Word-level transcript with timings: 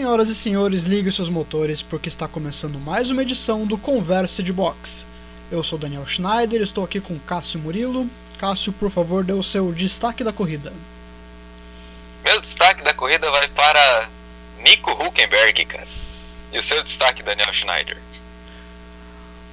Senhoras 0.00 0.30
e 0.30 0.34
senhores, 0.34 0.84
liguem 0.84 1.12
seus 1.12 1.28
motores 1.28 1.82
porque 1.82 2.08
está 2.08 2.26
começando 2.26 2.78
mais 2.78 3.10
uma 3.10 3.20
edição 3.20 3.66
do 3.66 3.76
Conversa 3.76 4.42
de 4.42 4.50
Box. 4.50 5.04
Eu 5.52 5.62
sou 5.62 5.78
Daniel 5.78 6.06
Schneider, 6.06 6.62
estou 6.62 6.82
aqui 6.82 7.02
com 7.02 7.18
Cássio 7.18 7.60
Murilo. 7.60 8.08
Cássio, 8.38 8.72
por 8.72 8.90
favor, 8.90 9.22
dê 9.22 9.34
o 9.34 9.42
seu 9.42 9.70
destaque 9.72 10.24
da 10.24 10.32
corrida. 10.32 10.72
Meu 12.24 12.40
destaque 12.40 12.82
da 12.82 12.94
corrida 12.94 13.30
vai 13.30 13.46
para 13.48 14.08
Nico 14.64 14.90
Huckenberg, 14.90 15.66
cara. 15.66 15.86
E 16.50 16.58
o 16.58 16.62
seu 16.62 16.82
destaque, 16.82 17.22
Daniel 17.22 17.52
Schneider? 17.52 17.98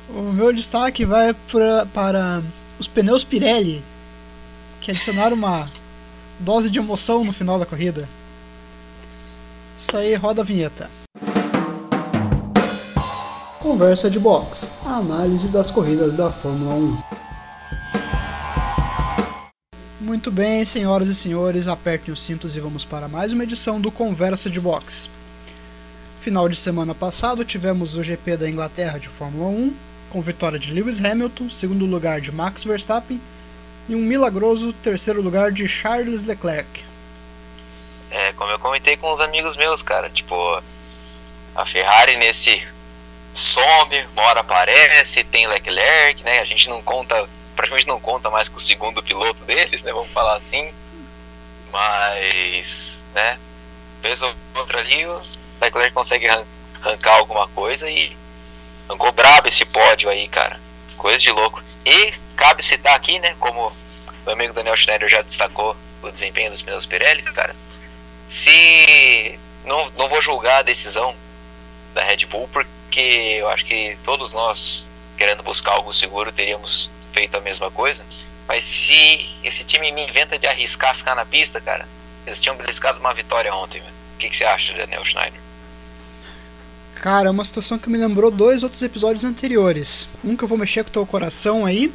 O 0.08 0.32
meu 0.32 0.54
destaque 0.54 1.04
vai 1.04 1.34
pra, 1.52 1.86
para 1.88 2.42
os 2.80 2.88
pneus 2.88 3.26
Pirelli, 3.26 3.84
que 4.80 4.92
adicionaram 4.92 5.36
uma 5.36 5.70
dose 6.40 6.70
de 6.70 6.80
emoção 6.80 7.26
no 7.26 7.34
final 7.34 7.60
da 7.60 7.66
corrida. 7.66 8.08
Isso 9.78 9.96
aí, 9.96 10.16
roda 10.16 10.42
a 10.42 10.44
vinheta. 10.44 10.90
Conversa 13.60 14.10
de 14.10 14.20
box, 14.20 14.72
a 14.84 14.96
análise 14.96 15.50
das 15.50 15.70
corridas 15.70 16.16
da 16.16 16.32
Fórmula 16.32 16.74
1. 16.74 16.98
Muito 20.02 20.32
bem, 20.32 20.66
senhoras 20.66 21.08
e 21.08 21.14
senhores, 21.14 21.68
apertem 21.68 22.12
os 22.12 22.24
cintos 22.24 22.56
e 22.56 22.60
vamos 22.60 22.86
para 22.86 23.08
mais 23.08 23.34
uma 23.34 23.44
edição 23.44 23.80
do 23.80 23.92
Conversa 23.92 24.50
de 24.50 24.60
Box. 24.60 25.08
Final 26.22 26.50
de 26.50 26.56
semana 26.56 26.96
passado 26.96 27.46
tivemos 27.46 27.96
o 27.96 28.04
GP 28.04 28.36
da 28.36 28.50
Inglaterra 28.50 28.98
de 28.98 29.08
Fórmula 29.10 29.50
1, 29.50 29.74
com 30.10 30.22
vitória 30.22 30.58
de 30.58 30.74
Lewis 30.74 31.04
Hamilton, 31.04 31.52
segundo 31.52 31.86
lugar 31.86 32.20
de 32.20 32.32
Max 32.32 32.64
Verstappen 32.64 33.22
e 33.88 33.94
um 33.94 34.02
milagroso 34.02 34.74
terceiro 34.74 35.22
lugar 35.22 35.52
de 35.52 35.68
Charles 35.68 36.24
Leclerc. 36.24 36.84
É, 38.10 38.34
como 38.34 38.52
eu 38.52 38.60
comentei 38.60 38.96
com 38.98 39.12
os 39.12 39.20
amigos 39.20 39.58
meus, 39.58 39.82
cara, 39.82 40.10
tipo, 40.10 40.62
a 41.56 41.66
Ferrari 41.66 42.16
nesse 42.16 42.66
some, 43.34 44.08
uma 44.14 44.24
hora 44.24 44.40
aparece, 44.42 45.24
tem 45.24 45.48
Leclerc, 45.48 46.24
né? 46.24 46.40
A 46.40 46.46
gente 46.46 46.70
não 46.70 46.82
conta, 46.82 47.28
praticamente 47.56 47.88
não 47.88 48.00
conta 48.00 48.30
mais 48.30 48.48
com 48.50 48.58
o 48.58 48.62
segundo 48.62 49.04
piloto 49.04 49.44
deles, 49.44 49.84
né? 49.84 49.92
Vamos 49.92 50.12
falar 50.12 50.36
assim. 50.38 50.74
Mas, 51.72 53.04
né? 53.14 53.38
Ou 54.22 54.62
outra 54.62 54.80
ali, 54.80 55.06
o 55.06 55.22
Leclerc 55.62 55.94
consegue 55.94 56.28
arrancar 56.82 57.18
alguma 57.18 57.48
coisa 57.50 57.90
e 57.90 58.16
arrancou 58.88 59.12
brabo 59.12 59.48
esse 59.48 59.66
pódio 59.66 60.10
aí, 60.10 60.28
cara. 60.28 60.60
Coisa 60.96 61.20
de 61.20 61.32
louco. 61.32 61.62
E 61.86 62.14
cabe 62.36 62.64
citar 62.64 62.96
aqui, 62.96 63.20
né? 63.20 63.36
Como 63.40 63.72
o 64.26 64.32
amigo 64.32 64.54
Daniel 64.54 64.78
Schneider 64.78 65.10
já 65.10 65.22
destacou 65.22 65.76
o 66.02 66.10
desempenho 66.10 66.52
dos 66.52 66.62
pneus 66.62 66.86
Pirelli, 66.86 67.22
cara 67.24 67.56
se 68.30 69.40
não, 69.66 69.90
não 69.92 70.10
vou 70.10 70.22
julgar 70.22 70.60
a 70.60 70.64
decisão 70.64 71.16
da 71.94 72.04
Red 72.04 72.26
Bull, 72.26 72.50
porque 72.52 73.38
eu 73.40 73.48
acho 73.50 73.66
que 73.66 73.98
todos 74.04 74.34
nós, 74.34 74.88
querendo 75.18 75.44
buscar 75.44 75.74
algo 75.74 75.94
seguro, 75.94 76.32
teríamos 76.32 76.92
feito 77.14 77.36
a 77.36 77.42
mesma 77.42 77.72
coisa. 77.72 78.04
Mas 78.48 78.64
se 78.64 79.30
esse 79.44 79.64
time 79.64 79.92
me 79.92 80.08
inventa 80.08 80.40
de 80.40 80.48
arriscar 80.48 80.96
ficar 80.96 81.16
na 81.16 81.26
pista, 81.26 81.60
cara, 81.60 81.88
eles 82.26 82.42
tinham 82.42 82.56
beliscado 82.56 83.00
uma 83.00 83.14
vitória 83.14 83.54
ontem. 83.54 83.82
O 83.82 84.18
que, 84.18 84.30
que 84.30 84.38
você 84.38 84.46
acha, 84.46 84.74
Daniel 84.74 85.06
Schneider? 85.06 85.40
Cara, 86.96 87.28
é 87.28 87.32
uma 87.32 87.46
situação 87.46 87.78
que 87.78 87.90
me 87.90 87.98
lembrou 87.98 88.32
dois 88.32 88.64
outros 88.64 88.82
episódios 88.82 89.24
anteriores. 89.24 90.10
Um 90.24 90.36
que 90.36 90.44
eu 90.44 90.48
vou 90.48 90.58
mexer 90.58 90.84
com 90.84 90.90
o 90.90 90.94
teu 90.94 91.06
coração 91.06 91.66
aí, 91.66 91.94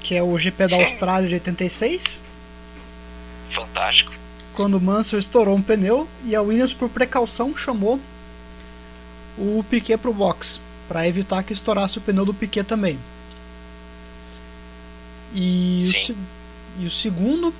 que 0.00 0.14
é 0.14 0.22
o 0.22 0.38
GP 0.38 0.66
da 0.66 0.76
Austrália 0.76 1.28
de 1.28 1.34
86. 1.34 2.22
Fantástico 3.50 4.21
quando 4.54 4.74
o 4.74 4.80
Mansell 4.80 5.18
estourou 5.18 5.56
um 5.56 5.62
pneu 5.62 6.08
e 6.24 6.36
a 6.36 6.42
Williams, 6.42 6.72
por 6.72 6.88
precaução, 6.88 7.56
chamou 7.56 7.98
o 9.38 9.64
Piquet 9.68 9.96
para 9.96 10.10
o 10.10 10.14
box 10.14 10.60
para 10.88 11.08
evitar 11.08 11.42
que 11.42 11.52
estourasse 11.52 11.98
o 11.98 12.00
pneu 12.00 12.24
do 12.24 12.34
Piquet 12.34 12.64
também. 12.64 12.98
E 15.34 15.90
o, 16.10 16.82
e 16.82 16.86
o, 16.86 16.90
segundo, 16.90 17.54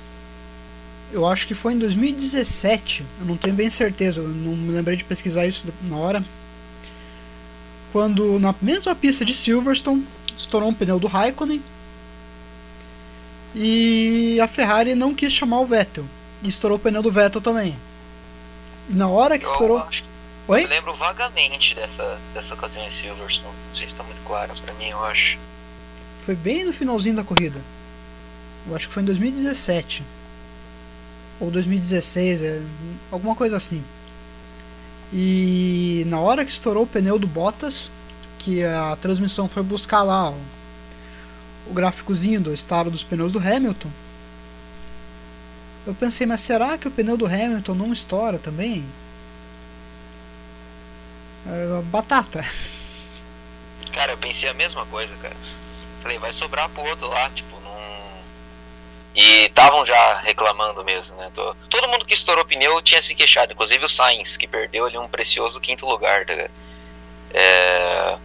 eu 1.11 1.25
acho 1.27 1.47
que 1.47 1.55
foi 1.55 1.73
em 1.73 1.79
2017, 1.79 3.03
eu 3.19 3.25
não 3.25 3.35
tenho 3.35 3.55
bem 3.55 3.69
certeza, 3.69 4.19
eu 4.19 4.27
não 4.27 4.55
me 4.55 4.71
lembrei 4.71 4.95
de 4.95 5.03
pesquisar 5.03 5.47
isso 5.47 5.65
na 5.81 5.97
hora. 5.97 6.23
Quando 7.91 8.37
na 8.39 8.53
mesma 8.61 8.93
pista 8.93 9.25
de 9.25 9.33
Silverstone 9.33 10.07
estourou 10.37 10.69
um 10.69 10.73
pneu 10.73 10.99
do 10.99 11.07
Raikkonen 11.07 11.61
e 13.55 14.39
a 14.39 14.47
Ferrari 14.47 14.93
não 14.93 15.15
quis 15.15 15.33
chamar 15.33 15.59
o 15.59 15.65
Vettel 15.65 16.05
e 16.43 16.49
estourou 16.49 16.77
o 16.77 16.79
pneu 16.79 17.01
do 17.01 17.11
Vettel 17.11 17.41
também. 17.41 17.77
E 18.89 18.93
na 18.93 19.07
hora 19.07 19.39
que 19.39 19.45
eu 19.45 19.51
estourou. 19.51 19.79
Acho... 19.79 20.03
Oi? 20.47 20.65
Eu 20.65 20.67
lembro 20.67 20.93
vagamente 20.95 21.73
dessa, 21.73 22.19
dessa 22.33 22.53
ocasião 22.53 22.85
em 22.85 22.91
Silverstone. 22.91 23.55
Não 23.69 23.75
sei 23.75 23.85
se 23.85 23.93
está 23.93 24.03
muito 24.03 24.21
claro 24.25 24.53
pra 24.61 24.73
mim, 24.73 24.89
eu 24.89 25.03
acho. 25.05 25.37
Foi 26.25 26.35
bem 26.35 26.65
no 26.65 26.73
finalzinho 26.73 27.15
da 27.15 27.23
corrida. 27.23 27.61
Eu 28.67 28.75
acho 28.75 28.87
que 28.87 28.93
foi 28.93 29.03
em 29.03 29.05
2017. 29.05 30.03
Ou 31.39 31.49
2016, 31.49 32.43
é, 32.43 32.61
alguma 33.09 33.35
coisa 33.35 33.55
assim. 33.55 33.83
E 35.11 36.03
na 36.07 36.19
hora 36.19 36.43
que 36.43 36.51
estourou 36.51 36.83
o 36.83 36.87
pneu 36.87 37.17
do 37.17 37.27
Bottas, 37.27 37.89
que 38.39 38.63
a 38.63 38.97
transmissão 39.01 39.47
foi 39.47 39.63
buscar 39.63 40.03
lá 40.03 40.33
o 41.65 41.73
gráficozinho 41.73 42.41
do 42.41 42.53
estado 42.53 42.91
dos 42.91 43.03
pneus 43.03 43.31
do 43.31 43.39
Hamilton, 43.39 43.89
eu 45.85 45.93
pensei, 45.93 46.25
mas 46.25 46.41
será 46.41 46.77
que 46.77 46.87
o 46.87 46.91
pneu 46.91 47.17
do 47.17 47.25
Hamilton 47.25 47.73
não 47.73 47.93
estoura 47.93 48.39
também? 48.39 48.85
É, 51.45 51.81
batata. 51.83 52.45
Cara, 53.91 54.13
eu 54.13 54.17
pensei 54.17 54.49
a 54.49 54.53
mesma 54.53 54.85
coisa, 54.85 55.13
cara. 55.21 55.35
Falei, 56.01 56.17
vai 56.17 56.33
sobrar 56.33 56.69
pro 56.69 56.83
outro 56.83 57.07
lá, 57.07 57.29
tipo. 57.29 57.53
E 59.15 59.45
estavam 59.45 59.85
já 59.85 60.17
reclamando 60.21 60.83
mesmo, 60.83 61.15
né? 61.15 61.31
Todo 61.69 61.87
mundo 61.87 62.05
que 62.05 62.15
estourou 62.15 62.43
pneu 62.45 62.81
tinha 62.81 63.01
se 63.01 63.13
queixado, 63.13 63.53
inclusive 63.53 63.85
o 63.85 63.89
Sainz, 63.89 64.35
que 64.35 64.47
perdeu 64.47 64.87
ali 64.87 64.97
um 64.97 65.07
precioso 65.07 65.61
quinto 65.61 65.85
lugar, 65.85 66.25
tá, 66.25 66.33
é... 67.31 68.17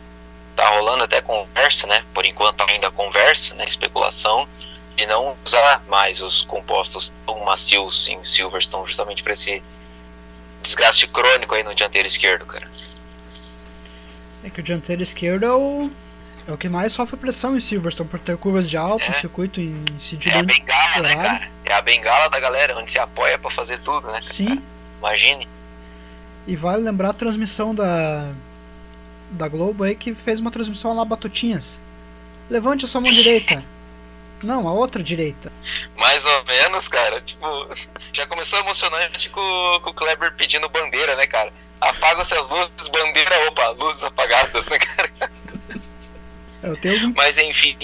Tá 0.56 0.70
rolando 0.70 1.04
até 1.04 1.20
conversa, 1.20 1.86
né? 1.86 2.04
Por 2.14 2.24
enquanto 2.24 2.62
ainda 2.62 2.90
conversa, 2.90 3.54
né? 3.54 3.64
Especulação 3.66 4.48
de 4.98 5.06
não 5.06 5.36
usar 5.46 5.80
mais 5.88 6.20
os 6.20 6.42
compostos 6.42 7.12
tão 7.24 7.44
macios 7.44 8.08
em 8.08 8.22
Silverstone, 8.24 8.84
justamente 8.84 9.22
para 9.22 9.32
esse 9.32 9.62
desgaste 10.60 11.06
crônico 11.06 11.54
aí 11.54 11.62
no 11.62 11.72
dianteiro 11.72 12.08
esquerdo, 12.08 12.44
cara. 12.44 12.68
É 14.42 14.50
que 14.50 14.58
o 14.58 14.62
dianteiro 14.62 15.00
esquerdo 15.00 15.46
é 15.46 15.52
o, 15.52 15.88
é 16.48 16.52
o 16.52 16.58
que 16.58 16.68
mais 16.68 16.92
sofre 16.92 17.16
pressão 17.16 17.56
em 17.56 17.60
Silverstone, 17.60 18.08
por 18.08 18.18
ter 18.18 18.36
curvas 18.36 18.68
de 18.68 18.76
alto, 18.76 19.04
é. 19.04 19.10
um 19.10 19.14
circuito 19.14 19.60
em 19.60 19.84
sentido 20.00 20.34
É 20.34 20.40
a 20.40 20.42
bengala, 20.42 21.08
né, 21.08 21.16
cara? 21.16 21.48
É 21.64 21.72
a 21.72 21.82
bengala 21.82 22.28
da 22.28 22.40
galera, 22.40 22.76
onde 22.76 22.90
se 22.90 22.98
apoia 22.98 23.38
para 23.38 23.52
fazer 23.52 23.78
tudo, 23.78 24.08
né? 24.08 24.20
Cara? 24.20 24.34
Sim. 24.34 24.60
Imagine. 24.98 25.48
E 26.44 26.56
vale 26.56 26.82
lembrar 26.82 27.10
a 27.10 27.14
transmissão 27.14 27.72
da 27.72 28.32
da 29.30 29.46
Globo 29.46 29.84
aí 29.84 29.94
que 29.94 30.14
fez 30.14 30.40
uma 30.40 30.50
transmissão 30.50 30.92
lá 30.94 31.04
Batutinhas. 31.04 31.78
Levante 32.48 32.86
a 32.86 32.88
sua 32.88 33.00
mão 33.00 33.12
direita. 33.12 33.62
Não, 34.42 34.68
a 34.68 34.72
outra 34.72 35.02
direita. 35.02 35.52
Mais 35.96 36.24
ou 36.24 36.44
menos, 36.44 36.86
cara. 36.88 37.20
Tipo, 37.22 37.46
já 38.12 38.26
começou 38.26 38.58
emocionante 38.58 39.28
com, 39.30 39.80
com 39.82 39.90
o 39.90 39.94
Kleber 39.94 40.34
pedindo 40.34 40.68
bandeira, 40.68 41.16
né, 41.16 41.24
cara? 41.24 41.52
Apaga-se 41.80 42.34
as 42.34 42.48
luzes, 42.48 42.88
bandeira, 42.88 43.48
opa, 43.48 43.68
luzes 43.70 44.02
apagadas, 44.02 44.66
né, 44.66 44.78
cara? 44.78 45.10
Eu 46.62 46.76
tenho... 46.76 47.12
Mas 47.14 47.38
enfim, 47.38 47.76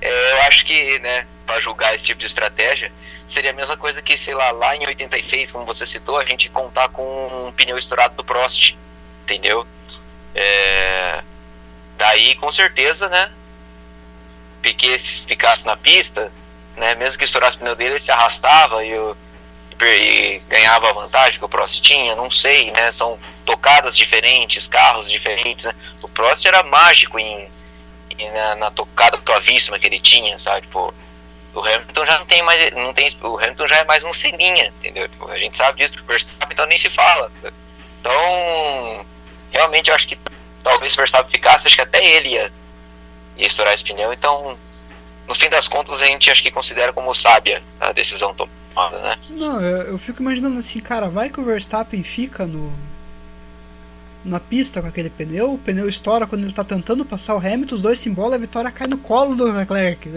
é, 0.00 0.32
eu 0.32 0.42
acho 0.42 0.64
que, 0.64 0.98
né, 1.00 1.26
pra 1.44 1.60
julgar 1.60 1.94
esse 1.94 2.04
tipo 2.04 2.20
de 2.20 2.26
estratégia, 2.26 2.92
seria 3.26 3.50
a 3.50 3.54
mesma 3.54 3.76
coisa 3.76 4.00
que, 4.00 4.16
sei 4.16 4.34
lá, 4.34 4.50
lá 4.50 4.76
em 4.76 4.86
86, 4.86 5.50
como 5.50 5.64
você 5.64 5.86
citou, 5.86 6.18
a 6.18 6.24
gente 6.24 6.48
contar 6.48 6.88
com 6.88 7.46
um 7.48 7.52
pneu 7.52 7.76
estourado 7.76 8.14
do 8.14 8.24
Prost, 8.24 8.76
entendeu? 9.24 9.66
É... 10.34 11.22
Daí, 11.96 12.34
com 12.36 12.52
certeza, 12.52 13.08
né, 13.08 13.32
Piquet 14.66 14.98
ficasse 15.28 15.64
na 15.64 15.76
pista, 15.76 16.32
né, 16.76 16.96
mesmo 16.96 17.16
que 17.16 17.24
estourasse 17.24 17.56
o 17.56 17.60
pneu 17.60 17.76
dele, 17.76 17.92
ele 17.92 18.00
se 18.00 18.10
arrastava 18.10 18.84
e, 18.84 18.92
e 19.80 20.42
ganhava 20.48 20.90
a 20.90 20.92
vantagem 20.92 21.38
que 21.38 21.44
o 21.44 21.48
Prost 21.48 21.80
tinha, 21.80 22.16
não 22.16 22.28
sei, 22.28 22.72
né, 22.72 22.90
são 22.90 23.16
tocadas 23.44 23.96
diferentes, 23.96 24.66
carros 24.66 25.08
diferentes, 25.08 25.66
né, 25.66 25.74
o 26.02 26.08
Prost 26.08 26.44
era 26.44 26.64
mágico 26.64 27.16
em, 27.16 27.48
em 28.18 28.30
na, 28.32 28.56
na, 28.56 28.70
tocada 28.72 29.20
suavíssima 29.24 29.78
que 29.78 29.86
ele 29.86 30.00
tinha, 30.00 30.36
sabe, 30.36 30.62
tipo, 30.62 30.92
o 31.54 31.60
Hamilton 31.60 32.04
já 32.04 32.18
não 32.18 32.26
tem 32.26 32.42
mais, 32.42 32.72
não 32.72 32.92
tem, 32.92 33.08
o 33.22 33.38
Hamilton 33.38 33.68
já 33.68 33.76
é 33.76 33.84
mais 33.84 34.02
um 34.02 34.12
ceninha, 34.12 34.72
entendeu, 34.78 35.08
tipo, 35.08 35.28
a 35.28 35.38
gente 35.38 35.56
sabe 35.56 35.78
disso, 35.78 35.94
o 36.02 36.06
Verstappen 36.06 36.48
então 36.50 36.66
nem 36.66 36.76
se 36.76 36.90
fala, 36.90 37.30
então, 38.00 39.06
realmente 39.52 39.90
eu 39.90 39.94
acho 39.94 40.08
que 40.08 40.18
talvez 40.64 40.92
o 40.92 40.96
Verstappen 40.96 41.30
ficasse, 41.30 41.68
acho 41.68 41.76
que 41.76 41.82
até 41.82 42.04
ele 42.04 42.30
ia 42.30 42.52
e 43.36 43.46
estourar 43.46 43.74
esse 43.74 43.84
pneu. 43.84 44.12
Então, 44.12 44.56
no 45.26 45.34
fim 45.34 45.48
das 45.48 45.68
contas, 45.68 46.00
a 46.00 46.06
gente 46.06 46.30
acho 46.30 46.42
que 46.42 46.50
considera 46.50 46.92
como 46.92 47.14
sábia 47.14 47.62
a 47.80 47.92
decisão 47.92 48.34
tomada, 48.34 49.00
né? 49.00 49.18
Não, 49.30 49.60
eu, 49.60 49.82
eu 49.82 49.98
fico 49.98 50.22
imaginando 50.22 50.58
assim, 50.58 50.80
cara, 50.80 51.08
vai 51.08 51.28
que 51.28 51.40
o 51.40 51.44
Verstappen 51.44 52.02
fica 52.02 52.46
no, 52.46 52.72
na 54.24 54.40
pista 54.40 54.80
com 54.80 54.88
aquele 54.88 55.10
pneu, 55.10 55.54
o 55.54 55.58
pneu 55.58 55.88
estoura 55.88 56.26
quando 56.26 56.44
ele 56.44 56.52
tá 56.52 56.64
tentando 56.64 57.04
passar 57.04 57.34
o 57.34 57.38
Hamilton, 57.38 57.74
os 57.74 57.82
dois 57.82 57.98
se 57.98 58.08
embolam, 58.08 58.34
a 58.34 58.38
vitória 58.38 58.70
cai 58.70 58.86
no 58.86 58.98
colo 58.98 59.34
do 59.34 59.44
Leclerc. 59.52 60.08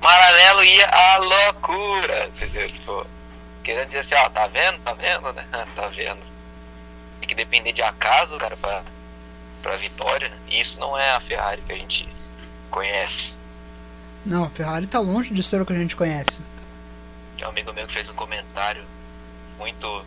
Maranello 0.00 0.64
ia 0.64 0.88
à 0.88 1.16
loucura, 1.18 2.26
entendeu? 2.26 2.68
Tipo, 2.68 3.06
querendo 3.62 3.86
dizer 3.86 4.00
assim, 4.00 4.14
ó, 4.16 4.28
tá 4.30 4.46
vendo, 4.46 4.80
tá 4.80 4.92
vendo, 4.94 5.32
né? 5.32 5.46
tá 5.76 5.86
vendo. 5.88 6.20
Tem 7.20 7.28
que 7.28 7.34
depender 7.36 7.72
de 7.72 7.82
acaso, 7.82 8.36
cara, 8.36 8.56
pra, 8.56 8.82
pra 9.62 9.76
vitória. 9.76 10.32
E 10.48 10.60
isso 10.60 10.78
não 10.78 10.98
é 10.98 11.12
a 11.12 11.20
Ferrari 11.20 11.62
que 11.62 11.72
a 11.72 11.78
gente 11.78 12.08
conhece. 12.70 13.34
Não, 14.24 14.44
a 14.44 14.50
Ferrari 14.50 14.86
tá 14.86 14.98
longe 14.98 15.32
de 15.32 15.42
ser 15.42 15.60
o 15.60 15.66
que 15.66 15.72
a 15.72 15.78
gente 15.78 15.96
conhece. 15.96 16.40
Tem 17.36 17.46
um 17.46 17.50
amigo 17.50 17.72
meu 17.72 17.86
que 17.86 17.94
fez 17.94 18.08
um 18.08 18.14
comentário 18.14 18.84
muito 19.58 20.04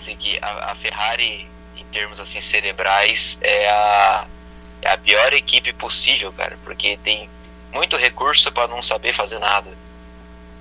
assim, 0.00 0.16
que 0.16 0.38
a, 0.42 0.72
a 0.72 0.74
Ferrari, 0.76 1.48
em 1.76 1.84
termos 1.86 2.20
assim 2.20 2.40
cerebrais, 2.40 3.38
é 3.40 3.68
a, 3.70 4.26
é 4.82 4.90
a 4.90 4.98
pior 4.98 5.32
equipe 5.32 5.72
possível, 5.72 6.32
cara, 6.32 6.58
porque 6.64 6.98
tem 7.02 7.28
muito 7.72 7.96
recurso 7.96 8.50
para 8.52 8.68
não 8.68 8.82
saber 8.82 9.14
fazer 9.14 9.38
nada. 9.38 9.70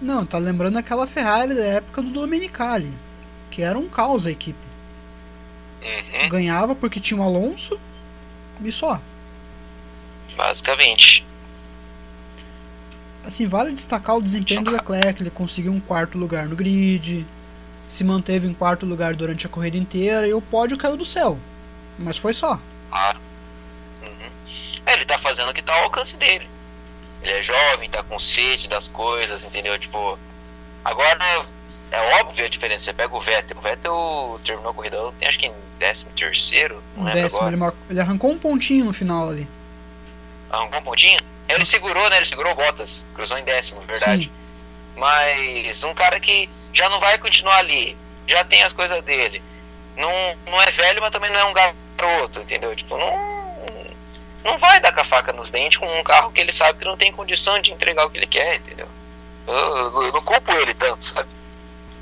Não, 0.02 0.26
tá 0.26 0.38
lembrando 0.38 0.78
aquela 0.78 1.06
Ferrari 1.06 1.54
da 1.54 1.64
época 1.64 2.02
do 2.02 2.10
Domenicali, 2.10 2.92
que 3.52 3.62
era 3.62 3.78
um 3.78 3.88
caos 3.88 4.26
a 4.26 4.32
equipe. 4.32 4.71
Uhum. 5.82 6.30
Ganhava 6.30 6.76
porque 6.76 7.00
tinha 7.00 7.20
o 7.20 7.24
Alonso 7.24 7.80
e 8.64 8.72
só. 8.72 9.00
Basicamente. 10.36 11.26
Assim, 13.26 13.46
vale 13.46 13.72
destacar 13.72 14.18
o 14.18 14.22
desempenho 14.22 14.64
do 14.64 14.72
Leclerc, 14.72 15.22
ele 15.22 15.30
conseguiu 15.30 15.72
um 15.72 15.80
quarto 15.80 16.18
lugar 16.18 16.48
no 16.48 16.56
grid, 16.56 17.26
se 17.88 18.04
manteve 18.04 18.48
em 18.48 18.54
quarto 18.54 18.86
lugar 18.86 19.14
durante 19.14 19.46
a 19.46 19.50
corrida 19.50 19.78
inteira 19.78 20.28
e 20.28 20.34
o 20.34 20.42
pódio 20.42 20.78
caiu 20.78 20.98
do 20.98 21.06
céu. 21.06 21.38
Mas 22.00 22.18
foi 22.18 22.34
só. 22.34 22.60
Ah. 22.92 23.16
Uhum. 24.02 24.30
É, 24.86 24.94
ele 24.94 25.06
tá 25.06 25.20
fazendo 25.20 25.50
o 25.50 25.54
que 25.54 25.62
tá 25.62 25.74
ao 25.74 25.84
alcance 25.84 26.16
dele. 26.16 26.48
Ele 27.22 27.32
é 27.32 27.44
jovem, 27.44 27.90
tá 27.90 28.02
com 28.02 28.18
sede 28.18 28.68
das 28.68 28.88
coisas, 28.88 29.44
entendeu? 29.44 29.78
Tipo, 29.78 30.18
agora 30.84 31.46
é 32.32 32.42
óbvio 32.42 32.46
a 32.46 32.50
diferença. 32.50 32.86
Você 32.86 32.94
pega 32.94 33.16
o 33.16 33.20
Vettel. 33.20 33.58
O 33.58 33.62
Vettel 33.62 34.42
terminou 34.46 34.72
a 34.72 34.74
corrida, 34.74 34.98
tem 35.20 35.28
acho 35.28 35.38
que 35.38 35.48
em 35.48 35.54
13 35.80 36.06
terceiro, 36.16 36.82
não 36.96 37.04
um 37.04 37.14
décimo, 37.14 37.48
ele, 37.48 37.56
marcou, 37.56 37.80
ele, 37.90 38.00
arrancou 38.00 38.32
um 38.32 38.40
pontinho 38.40 38.86
no 38.86 38.94
final 38.94 39.30
ali. 39.30 39.48
Arrancou 40.50 40.80
um 40.80 40.84
pontinho? 40.84 41.20
Ele 41.50 41.66
segurou, 41.66 42.10
né? 42.10 42.18
Ele 42.18 42.26
segurou 42.26 42.56
botas. 42.56 43.06
Cruzou 43.14 43.38
em 43.38 43.44
décimo, 43.44 43.82
verdade. 43.82 44.24
Sim. 44.24 44.32
Mas 44.96 45.84
um 45.84 45.94
cara 45.94 46.20
que 46.20 46.50
já 46.74 46.90
não 46.90 47.00
vai 47.00 47.18
continuar 47.18 47.58
ali. 47.58 47.98
Já 48.28 48.44
tem 48.46 48.64
as 48.64 48.72
coisas 48.72 49.04
dele. 49.04 49.42
Não, 49.98 50.10
não 50.46 50.62
é 50.62 50.72
velho, 50.72 51.02
mas 51.02 51.12
também 51.12 51.32
não 51.32 51.40
é 51.40 51.46
um 51.46 51.54
garoto, 51.54 52.40
entendeu? 52.40 52.76
Tipo, 52.76 52.98
não. 52.98 53.32
Não 54.44 54.58
vai 54.58 54.80
dar 54.80 54.92
com 54.92 55.02
a 55.02 55.06
faca 55.06 55.32
nos 55.34 55.52
dentes 55.52 55.78
com 55.78 55.86
um 56.00 56.04
carro 56.04 56.32
que 56.32 56.42
ele 56.42 56.52
sabe 56.52 56.80
que 56.80 56.86
não 56.86 56.98
tem 56.98 57.12
condição 57.12 57.62
de 57.62 57.72
entregar 57.72 58.06
o 58.06 58.10
que 58.10 58.18
ele 58.18 58.28
quer, 58.28 58.56
entendeu? 58.56 58.88
Eu, 59.48 59.54
eu, 59.56 60.04
eu 60.04 60.14
não 60.14 60.22
culpo 60.24 60.52
ele 60.54 60.74
tanto, 60.74 61.04
sabe? 61.04 61.30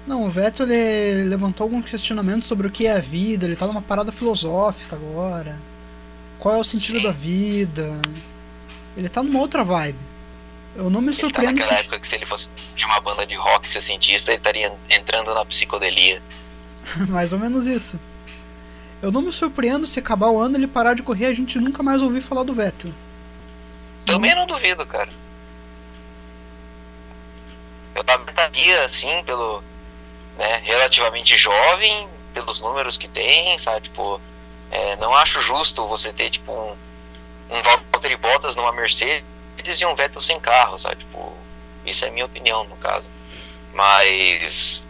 Não, 0.09 0.25
o 0.25 0.29
Vettel 0.31 0.67
ele 0.67 1.29
levantou 1.29 1.65
alguns 1.65 1.87
questionamentos 1.87 2.47
sobre 2.47 2.65
o 2.65 2.71
que 2.71 2.87
é 2.87 2.93
a 2.93 2.99
vida, 2.99 3.45
ele 3.45 3.55
tá 3.55 3.67
numa 3.67 3.79
parada 3.79 4.11
filosófica 4.11 4.95
agora. 4.95 5.55
Qual 6.39 6.55
é 6.55 6.57
o 6.57 6.63
sentido 6.63 6.97
Sim. 6.97 7.03
da 7.03 7.11
vida? 7.11 8.01
Ele 8.97 9.07
tá 9.07 9.21
numa 9.21 9.39
outra 9.39 9.63
vibe. 9.63 9.99
Eu 10.75 10.89
não 10.89 10.99
me 10.99 11.13
surpreendo. 11.13 11.59
Ele 11.59 11.59
tá 11.59 11.65
naquela 11.65 11.79
se... 11.79 11.85
época 11.85 11.99
que 11.99 12.07
se 12.07 12.15
ele 12.15 12.25
fosse 12.25 12.49
de 12.75 12.85
uma 12.85 12.99
banda 12.99 13.23
de 13.27 13.35
rock 13.35 13.69
ser 13.69 13.83
cientista, 13.83 14.31
ele 14.31 14.39
estaria 14.39 14.73
entrando 14.89 15.31
na 15.31 15.45
psicodelia. 15.45 16.19
Mais 17.07 17.31
ou 17.31 17.37
menos 17.37 17.67
isso. 17.67 17.99
Eu 19.03 19.11
não 19.11 19.21
me 19.21 19.31
surpreendo 19.31 19.85
se 19.85 19.99
acabar 19.99 20.29
o 20.29 20.39
ano 20.39 20.57
ele 20.57 20.65
parar 20.65 20.95
de 20.95 21.03
correr 21.03 21.25
e 21.25 21.27
a 21.27 21.33
gente 21.35 21.59
nunca 21.59 21.83
mais 21.83 22.01
ouvir 22.01 22.21
falar 22.21 22.41
do 22.41 22.53
Vettel. 22.53 22.91
Também 24.07 24.31
não, 24.31 24.47
não 24.47 24.55
duvido, 24.55 24.83
cara. 24.87 25.11
Eu 27.93 28.03
lamentaria, 28.07 28.85
assim, 28.85 29.23
pelo. 29.23 29.63
Né, 30.39 30.61
relativamente 30.63 31.37
jovem, 31.37 32.07
pelos 32.33 32.61
números 32.61 32.97
que 32.97 33.07
tem, 33.07 33.59
sabe? 33.59 33.81
Tipo, 33.81 34.19
é, 34.71 34.95
não 34.95 35.13
acho 35.13 35.41
justo 35.41 35.85
você 35.85 36.11
ter, 36.11 36.29
tipo, 36.29 36.51
um, 36.51 36.75
um 37.49 37.61
Valtteri 37.61 38.15
Bottas 38.15 38.55
numa 38.55 38.71
Mercedes 38.71 39.25
eles 39.59 39.81
iam 39.81 39.95
Vettel 39.95 40.21
sem 40.21 40.39
carro, 40.39 40.77
sabe? 40.79 40.97
Tipo, 40.97 41.33
isso 41.85 42.05
é 42.05 42.09
minha 42.09 42.25
opinião 42.25 42.63
no 42.63 42.75
caso. 42.77 43.09
Mas 43.73 44.81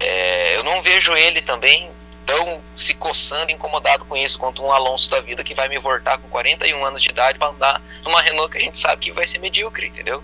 é, 0.00 0.56
eu 0.56 0.64
não 0.64 0.82
vejo 0.82 1.14
ele 1.14 1.40
também 1.40 1.90
tão 2.26 2.60
se 2.74 2.94
coçando, 2.94 3.50
incomodado 3.50 4.04
com 4.04 4.16
isso, 4.16 4.38
quanto 4.38 4.62
um 4.62 4.72
Alonso 4.72 5.10
da 5.10 5.20
vida 5.20 5.44
que 5.44 5.54
vai 5.54 5.68
me 5.68 5.78
voltar 5.78 6.18
com 6.18 6.28
41 6.28 6.84
anos 6.84 7.02
de 7.02 7.10
idade 7.10 7.38
para 7.38 7.48
andar 7.48 7.82
numa 8.02 8.20
Renault 8.20 8.50
que 8.50 8.58
a 8.58 8.60
gente 8.60 8.78
sabe 8.78 9.02
que 9.02 9.12
vai 9.12 9.26
ser 9.26 9.38
medíocre, 9.38 9.88
entendeu? 9.88 10.22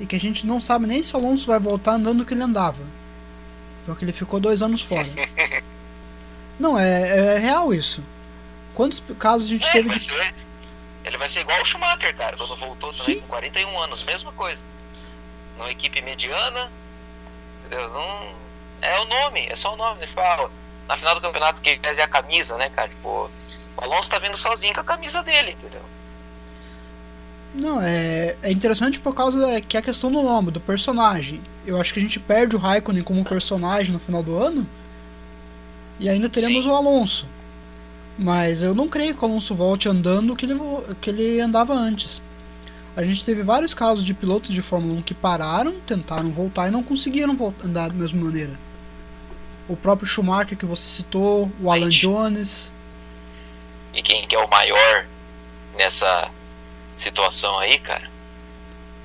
E 0.00 0.06
que 0.06 0.16
a 0.16 0.20
gente 0.20 0.46
não 0.46 0.60
sabe 0.60 0.86
nem 0.86 1.02
se 1.02 1.14
o 1.14 1.18
Alonso 1.18 1.46
vai 1.46 1.58
voltar 1.58 1.92
andando 1.92 2.22
o 2.22 2.26
que 2.26 2.34
ele 2.34 2.42
andava. 2.42 2.82
Porque 3.84 4.04
ele 4.04 4.12
ficou 4.12 4.40
dois 4.40 4.62
anos 4.62 4.82
fora. 4.82 5.08
não, 6.58 6.78
é, 6.78 7.36
é, 7.36 7.38
real 7.38 7.72
isso. 7.72 8.02
Quantos 8.74 9.02
casos 9.18 9.46
a 9.46 9.50
gente 9.50 9.66
é, 9.66 9.72
teve 9.72 9.88
de. 9.90 10.04
Ser. 10.04 10.34
Ele 11.04 11.18
vai 11.18 11.28
ser 11.28 11.40
igual 11.40 11.60
o 11.60 11.64
Schumacher, 11.64 12.16
cara, 12.16 12.36
quando 12.36 12.56
voltou 12.56 12.92
também 12.92 13.16
Sim. 13.16 13.20
com 13.20 13.28
41 13.28 13.78
anos, 13.78 14.02
mesma 14.04 14.32
coisa. 14.32 14.60
Numa 15.58 15.70
equipe 15.70 16.00
mediana, 16.00 16.70
entendeu? 17.66 17.90
Não, 17.90 18.34
é 18.80 18.98
o 18.98 19.04
nome, 19.04 19.46
é 19.46 19.56
só 19.56 19.74
o 19.74 19.76
nome. 19.76 20.02
Ele 20.02 20.12
fala, 20.12 20.50
na 20.88 20.96
final 20.96 21.14
do 21.14 21.20
campeonato 21.20 21.60
que 21.60 21.78
pese 21.78 22.00
a 22.00 22.08
camisa, 22.08 22.56
né, 22.56 22.70
cara? 22.70 22.88
Tipo, 22.88 23.30
o 23.76 23.84
Alonso 23.84 24.08
tá 24.08 24.18
vindo 24.18 24.36
sozinho 24.36 24.74
com 24.74 24.80
a 24.80 24.84
camisa 24.84 25.22
dele, 25.22 25.52
entendeu? 25.52 25.82
Não, 27.54 27.80
é, 27.80 28.36
é 28.42 28.50
interessante 28.50 28.98
por 28.98 29.14
causa 29.14 29.60
que 29.60 29.76
é 29.76 29.80
a 29.80 29.82
questão 29.82 30.10
do 30.10 30.22
nome, 30.22 30.50
do 30.50 30.60
personagem. 30.60 31.40
Eu 31.66 31.80
acho 31.80 31.92
que 31.92 32.00
a 32.00 32.02
gente 32.02 32.20
perde 32.20 32.56
o 32.56 32.58
Raikkonen 32.58 33.02
como 33.02 33.24
personagem 33.24 33.92
no 33.92 33.98
final 33.98 34.22
do 34.22 34.36
ano. 34.36 34.66
E 35.98 36.08
ainda 36.08 36.28
teremos 36.28 36.64
Sim. 36.64 36.70
o 36.70 36.74
Alonso. 36.74 37.26
Mas 38.18 38.62
eu 38.62 38.74
não 38.74 38.88
creio 38.88 39.14
que 39.14 39.22
o 39.22 39.28
Alonso 39.28 39.54
volte 39.54 39.88
andando 39.88 40.32
o 40.32 40.36
que 40.36 40.46
ele, 40.46 40.58
que 41.00 41.10
ele 41.10 41.40
andava 41.40 41.72
antes. 41.72 42.20
A 42.96 43.02
gente 43.02 43.24
teve 43.24 43.42
vários 43.42 43.74
casos 43.74 44.04
de 44.04 44.14
pilotos 44.14 44.52
de 44.52 44.62
Fórmula 44.62 45.00
1 45.00 45.02
que 45.02 45.14
pararam, 45.14 45.74
tentaram 45.80 46.30
voltar 46.30 46.68
e 46.68 46.70
não 46.70 46.82
conseguiram 46.82 47.36
voltar, 47.36 47.66
andar 47.66 47.88
da 47.88 47.94
mesma 47.94 48.22
maneira. 48.22 48.52
O 49.68 49.76
próprio 49.76 50.06
Schumacher 50.06 50.56
que 50.56 50.66
você 50.66 50.82
citou, 50.82 51.50
o 51.60 51.72
Alan 51.72 51.88
Jones. 51.88 52.72
E 53.92 54.02
quem 54.02 54.26
que 54.28 54.36
é 54.36 54.38
o 54.38 54.48
maior 54.48 55.06
nessa 55.76 56.30
situação 56.98 57.58
aí, 57.58 57.78
cara? 57.80 58.13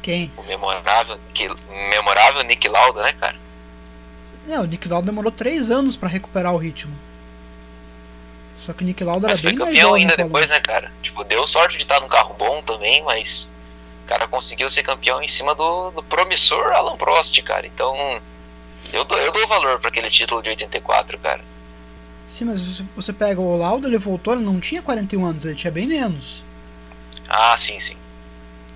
Quem? 0.09 0.31
O 0.35 0.41
memorável, 0.41 1.19
que, 1.35 1.47
memorável 1.91 2.41
Nick 2.41 2.67
Lauda, 2.67 3.03
né, 3.03 3.13
cara? 3.13 3.35
É, 4.49 4.59
o 4.59 4.65
Nick 4.65 4.89
Lauda 4.89 5.05
demorou 5.05 5.31
três 5.31 5.69
anos 5.69 5.95
para 5.95 6.09
recuperar 6.09 6.51
o 6.51 6.57
ritmo. 6.57 6.91
Só 8.65 8.73
que 8.73 8.81
o 8.81 8.87
Nick 8.87 9.03
Lauda 9.03 9.27
era 9.27 9.37
bem 9.37 9.55
mais 9.55 9.69
campeão 9.69 9.93
ainda 9.93 10.15
depois, 10.17 10.49
né, 10.49 10.59
cara? 10.61 10.91
Tipo, 11.03 11.23
deu 11.23 11.45
sorte 11.45 11.77
de 11.77 11.83
estar 11.83 11.99
num 11.99 12.07
carro 12.07 12.33
bom 12.33 12.59
também, 12.63 13.03
mas 13.03 13.47
o 14.03 14.07
cara 14.07 14.27
conseguiu 14.27 14.67
ser 14.67 14.81
campeão 14.81 15.21
em 15.21 15.27
cima 15.27 15.53
do, 15.53 15.91
do 15.91 16.01
promissor 16.01 16.73
Alan 16.73 16.97
Prost, 16.97 17.39
cara. 17.43 17.67
Então, 17.67 18.19
eu 18.91 19.05
dou, 19.05 19.15
eu 19.19 19.31
dou 19.31 19.47
valor 19.47 19.79
para 19.79 19.89
aquele 19.89 20.09
título 20.09 20.41
de 20.41 20.49
84, 20.49 21.19
cara. 21.19 21.41
Sim, 22.27 22.45
mas 22.45 22.81
você 22.95 23.13
pega 23.13 23.39
o 23.39 23.55
Lauda, 23.55 23.87
ele 23.87 23.99
voltou, 23.99 24.33
ele 24.33 24.41
não 24.41 24.59
tinha 24.59 24.81
41 24.81 25.23
anos, 25.23 25.45
ele 25.45 25.53
tinha 25.53 25.69
bem 25.69 25.85
menos. 25.85 26.43
Ah, 27.29 27.55
sim, 27.59 27.79
sim. 27.79 27.95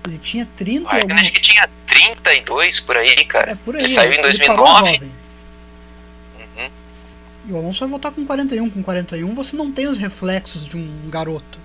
Ele 0.06 0.18
tinha 0.18 0.46
30 0.56 0.88
ah, 0.88 0.96
alguma... 0.96 1.14
acho 1.14 1.32
que 1.32 1.40
tinha 1.40 1.68
32 1.86 2.80
por 2.80 2.96
aí, 2.96 3.24
cara. 3.24 3.52
É, 3.52 3.54
por 3.54 3.76
aí, 3.76 3.82
ele 3.82 3.88
saiu 3.88 4.12
em 4.12 4.22
2009. 4.22 5.10
E 7.46 7.52
o 7.52 7.56
Alonso 7.56 7.80
vai 7.80 7.88
voltar 7.88 8.10
com 8.10 8.24
41. 8.24 8.70
Com 8.70 8.82
41 8.82 9.34
você 9.34 9.56
não 9.56 9.70
tem 9.70 9.86
os 9.86 9.98
reflexos 9.98 10.64
de 10.64 10.76
um 10.76 11.10
garoto. 11.10 11.58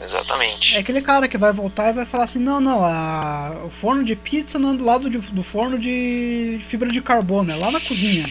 Exatamente. 0.00 0.76
É 0.76 0.78
aquele 0.78 1.02
cara 1.02 1.26
que 1.26 1.36
vai 1.36 1.52
voltar 1.52 1.90
e 1.90 1.92
vai 1.92 2.06
falar 2.06 2.24
assim: 2.24 2.38
não, 2.38 2.60
não, 2.60 2.84
a, 2.84 3.64
o 3.64 3.70
forno 3.70 4.04
de 4.04 4.14
pizza 4.14 4.58
não 4.58 4.74
é 4.74 4.76
do 4.76 4.84
lado 4.84 5.10
de, 5.10 5.18
do 5.18 5.42
forno 5.42 5.76
de 5.78 6.60
fibra 6.68 6.90
de 6.90 7.00
carbono, 7.00 7.50
é 7.50 7.56
lá 7.56 7.70
na 7.72 7.80
cozinha. 7.80 8.24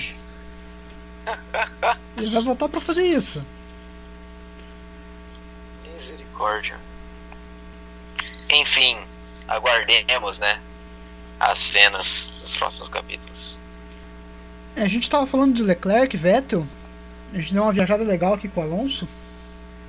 Ele 2.16 2.32
vai 2.32 2.42
voltar 2.42 2.70
para 2.70 2.80
fazer 2.80 3.06
isso. 3.06 3.46
Misericórdia. 5.94 6.87
Enfim, 8.58 8.98
aguardemos, 9.48 10.40
né? 10.40 10.60
As 11.40 11.60
cenas 11.60 12.30
dos 12.42 12.56
próximos 12.56 12.90
capítulos. 12.90 13.58
É, 14.76 14.84
a 14.84 14.88
gente 14.88 15.04
estava 15.04 15.26
falando 15.28 15.56
de 15.56 15.64
Leclerc, 15.64 16.16
Vettel. 16.18 16.68
A 17.34 17.38
gente 17.38 17.54
deu 17.54 17.64
uma 17.64 17.74
viajada 17.74 18.04
legal 18.04 18.34
aqui 18.34 18.48
com 18.48 18.62
o 18.62 18.64
Alonso. 18.64 19.08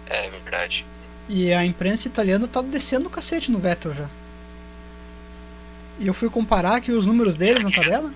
É 0.06 0.28
verdade. 0.28 0.84
E 1.28 1.52
a 1.52 1.64
imprensa 1.64 2.08
italiana 2.08 2.48
tá 2.48 2.62
descendo 2.62 3.06
o 3.06 3.10
cacete 3.10 3.50
no 3.50 3.58
Vettel 3.58 3.94
já. 3.94 4.08
E 5.98 6.06
eu 6.06 6.14
fui 6.14 6.30
comparar 6.30 6.76
aqui 6.76 6.92
os 6.92 7.06
números 7.06 7.34
deles 7.34 7.64
na 7.64 7.70
tabela. 7.70 8.12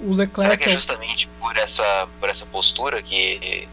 O 0.00 0.14
Leclerc. 0.14 0.52
Será 0.52 0.56
que 0.56 0.64
é 0.64 0.72
justamente 0.72 1.28
por 1.38 1.56
essa, 1.56 2.08
por 2.18 2.28
essa 2.28 2.46
postura 2.46 3.02
que, 3.02 3.68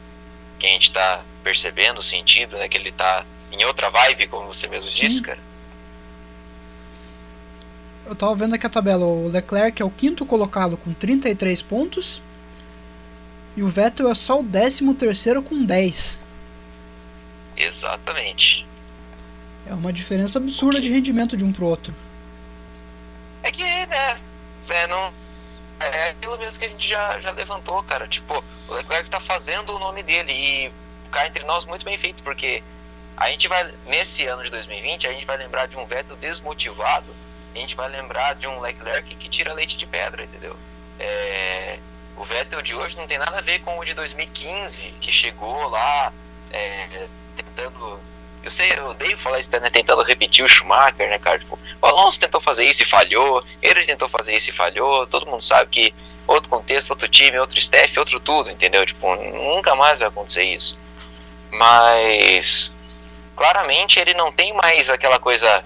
que 0.60 0.66
a 0.66 0.70
gente 0.70 0.92
tá 0.92 1.22
percebendo, 1.44 2.02
sentindo, 2.02 2.58
né? 2.58 2.68
Que 2.68 2.78
ele 2.78 2.92
tá 2.92 3.26
em 3.52 3.64
outra 3.64 3.90
vibe, 3.90 4.28
como 4.28 4.48
você 4.48 4.68
mesmo 4.68 4.90
Sim. 4.90 5.08
disse, 5.08 5.22
cara. 5.22 5.40
Eu 8.08 8.16
tava 8.16 8.34
vendo 8.36 8.56
aqui 8.56 8.66
a 8.66 8.70
tabela. 8.70 9.06
O 9.06 9.28
Leclerc 9.28 9.82
é 9.82 9.86
o 9.86 9.90
quinto 9.90 10.26
colocado 10.26 10.78
com 10.78 10.94
33 10.94 11.62
pontos. 11.62 12.22
E 13.56 13.62
o 13.62 13.68
Vettel 13.68 14.10
é 14.10 14.16
só 14.16 14.40
o 14.40 14.44
décimo 14.44 14.94
terceiro 14.94 15.44
com 15.44 15.66
10. 15.66 16.20
Exatamente. 17.58 18.66
É 19.66 19.74
uma 19.74 19.92
diferença 19.92 20.38
absurda 20.40 20.80
de 20.80 20.90
rendimento 20.90 21.36
de 21.36 21.44
um 21.44 21.52
pro 21.52 21.66
outro. 21.66 21.94
É 23.44 23.52
que, 23.52 23.64
né, 23.64 24.18
é, 24.70 24.88
não, 24.88 25.12
é 25.80 26.12
aquilo 26.12 26.38
mesmo 26.38 26.58
que 26.60 26.66
a 26.66 26.70
gente 26.70 26.88
já, 26.88 27.20
já 27.20 27.32
levantou, 27.32 27.84
cara. 27.84 28.08
Tipo, 28.08 28.42
o 28.70 28.74
Leclerc 28.74 29.10
tá 29.10 29.20
fazendo 29.20 29.76
o 29.76 29.80
nome 29.80 30.02
dele 30.04 30.32
e 30.32 30.72
cá 31.12 31.28
entre 31.28 31.44
nós 31.44 31.66
muito 31.66 31.84
bem 31.84 31.98
feito, 31.98 32.24
porque 32.24 32.64
a 33.18 33.30
gente 33.32 33.48
vai, 33.48 33.70
nesse 33.88 34.26
ano 34.26 34.44
de 34.44 34.52
2020, 34.52 35.08
a 35.08 35.12
gente 35.12 35.26
vai 35.26 35.38
lembrar 35.38 35.68
de 35.68 35.76
um 35.76 35.86
Vettel 35.86 36.16
desmotivado, 36.18 37.14
a 37.56 37.58
gente 37.58 37.76
vai 37.76 37.90
lembrar 37.90 38.36
de 38.36 38.48
um 38.48 38.60
Leclerc 38.60 39.16
que 39.16 39.30
tira 39.30 39.54
leite 39.54 39.78
de 39.78 39.86
pedra, 39.86 40.24
entendeu? 40.24 40.56
É, 41.00 41.80
o 42.16 42.24
Vettel 42.24 42.62
de 42.62 42.74
hoje 42.74 42.98
não 42.98 43.08
tem 43.08 43.18
nada 43.18 43.38
a 43.38 43.42
ver 43.42 43.60
com 43.62 43.78
o 43.78 43.86
de 43.86 43.94
2015, 43.94 44.96
que 45.00 45.12
chegou 45.12 45.70
lá 45.70 46.12
é, 46.52 47.08
tentando. 47.36 48.00
Eu 48.44 48.52
sei, 48.52 48.72
eu 48.72 48.88
odeio 48.88 49.18
falar 49.18 49.40
isso, 49.40 49.50
né? 49.60 49.70
Tentando 49.70 50.02
repetir 50.04 50.44
o 50.44 50.48
Schumacher, 50.48 51.10
né, 51.10 51.20
cara? 51.20 51.40
Tipo, 51.40 51.60
o 51.82 51.86
Alonso 51.86 52.20
tentou 52.20 52.40
fazer 52.40 52.66
isso 52.66 52.84
e 52.84 52.88
falhou, 52.88 53.44
ele 53.62 53.86
tentou 53.86 54.08
fazer 54.08 54.34
isso 54.34 54.50
e 54.50 54.54
falhou, 54.54 55.06
todo 55.08 55.26
mundo 55.26 55.42
sabe 55.42 55.70
que 55.70 55.94
outro 56.26 56.50
contexto, 56.50 56.92
outro 56.92 57.08
time, 57.08 57.40
outro 57.40 57.58
staff, 57.60 57.98
outro 58.00 58.20
tudo, 58.20 58.50
entendeu? 58.50 58.86
Tipo, 58.86 59.16
nunca 59.16 59.76
mais 59.76 60.00
vai 60.00 60.08
acontecer 60.08 60.44
isso. 60.44 60.78
Mas 61.52 62.76
claramente 63.36 64.00
ele 64.00 64.14
não 64.14 64.32
tem 64.32 64.54
mais 64.54 64.90
aquela 64.90 65.20
coisa 65.20 65.64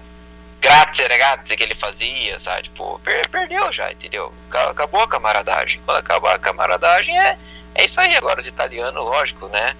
grazie 0.62 1.08
ragazzi 1.08 1.56
que 1.56 1.64
ele 1.64 1.74
fazia, 1.74 2.38
sabe? 2.38 2.62
Tipo, 2.62 2.98
per 3.00 3.28
perdeu 3.28 3.70
já, 3.72 3.90
entendeu? 3.90 4.32
Acabou 4.48 5.02
a 5.02 5.08
camaradagem. 5.08 5.80
Quando 5.84 5.98
acabar 5.98 6.36
a 6.36 6.38
camaradagem 6.38 7.18
é, 7.18 7.36
é 7.74 7.84
isso 7.84 8.00
aí. 8.00 8.16
Agora 8.16 8.40
os 8.40 8.46
italianos, 8.46 9.04
lógico, 9.04 9.48
né? 9.48 9.76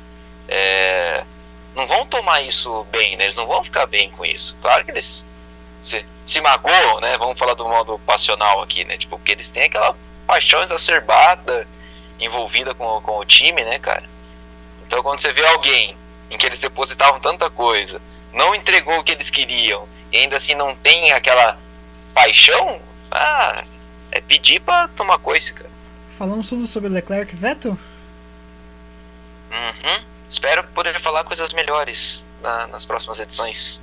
É, 0.48 1.24
não 1.74 1.86
vão 1.86 2.04
tomar 2.04 2.42
isso 2.42 2.84
bem, 2.90 3.16
né? 3.16 3.24
Eles 3.24 3.36
não 3.36 3.46
vão 3.46 3.62
ficar 3.62 3.86
bem 3.86 4.10
com 4.10 4.26
isso. 4.26 4.56
Claro 4.60 4.84
que 4.84 4.90
eles 4.90 5.24
se, 5.80 6.04
se 6.26 6.40
magoam, 6.40 7.00
né? 7.00 7.16
Vamos 7.16 7.38
falar 7.38 7.54
do 7.54 7.66
modo 7.66 7.98
passional 8.00 8.60
aqui, 8.60 8.84
né? 8.84 8.98
Tipo, 8.98 9.16
porque 9.16 9.32
eles 9.32 9.48
têm 9.48 9.64
aquela 9.64 9.96
paixão 10.26 10.62
exacerbada 10.62 11.66
envolvida 12.18 12.74
com, 12.74 13.00
com 13.02 13.18
o 13.18 13.24
time, 13.24 13.62
né, 13.62 13.78
cara? 13.78 14.04
Então 14.84 15.00
quando 15.02 15.20
você 15.20 15.32
vê 15.32 15.46
alguém 15.46 15.96
em 16.28 16.36
que 16.36 16.46
eles 16.46 16.58
depositavam 16.58 17.20
tanta 17.20 17.48
coisa, 17.48 18.00
não 18.32 18.54
entregou 18.54 18.98
o 18.98 19.04
que 19.04 19.12
eles 19.12 19.30
queriam, 19.30 19.86
e 20.12 20.18
ainda 20.18 20.36
assim 20.36 20.54
não 20.54 20.76
tem 20.76 21.12
aquela 21.12 21.58
paixão, 22.14 22.80
ah, 23.10 23.64
é 24.10 24.20
pedir 24.20 24.60
pra 24.60 24.88
tomar 24.88 25.18
coisa, 25.18 25.52
cara. 25.52 25.70
Falamos 26.18 26.48
tudo 26.48 26.66
sobre 26.66 26.90
Leclerc 26.90 27.32
e 27.32 27.36
Vettel? 27.36 27.78
Uhum. 29.50 30.04
Espero 30.28 30.64
poder 30.68 31.00
falar 31.00 31.24
coisas 31.24 31.52
melhores 31.52 32.24
na, 32.42 32.66
nas 32.66 32.84
próximas 32.84 33.18
edições. 33.18 33.80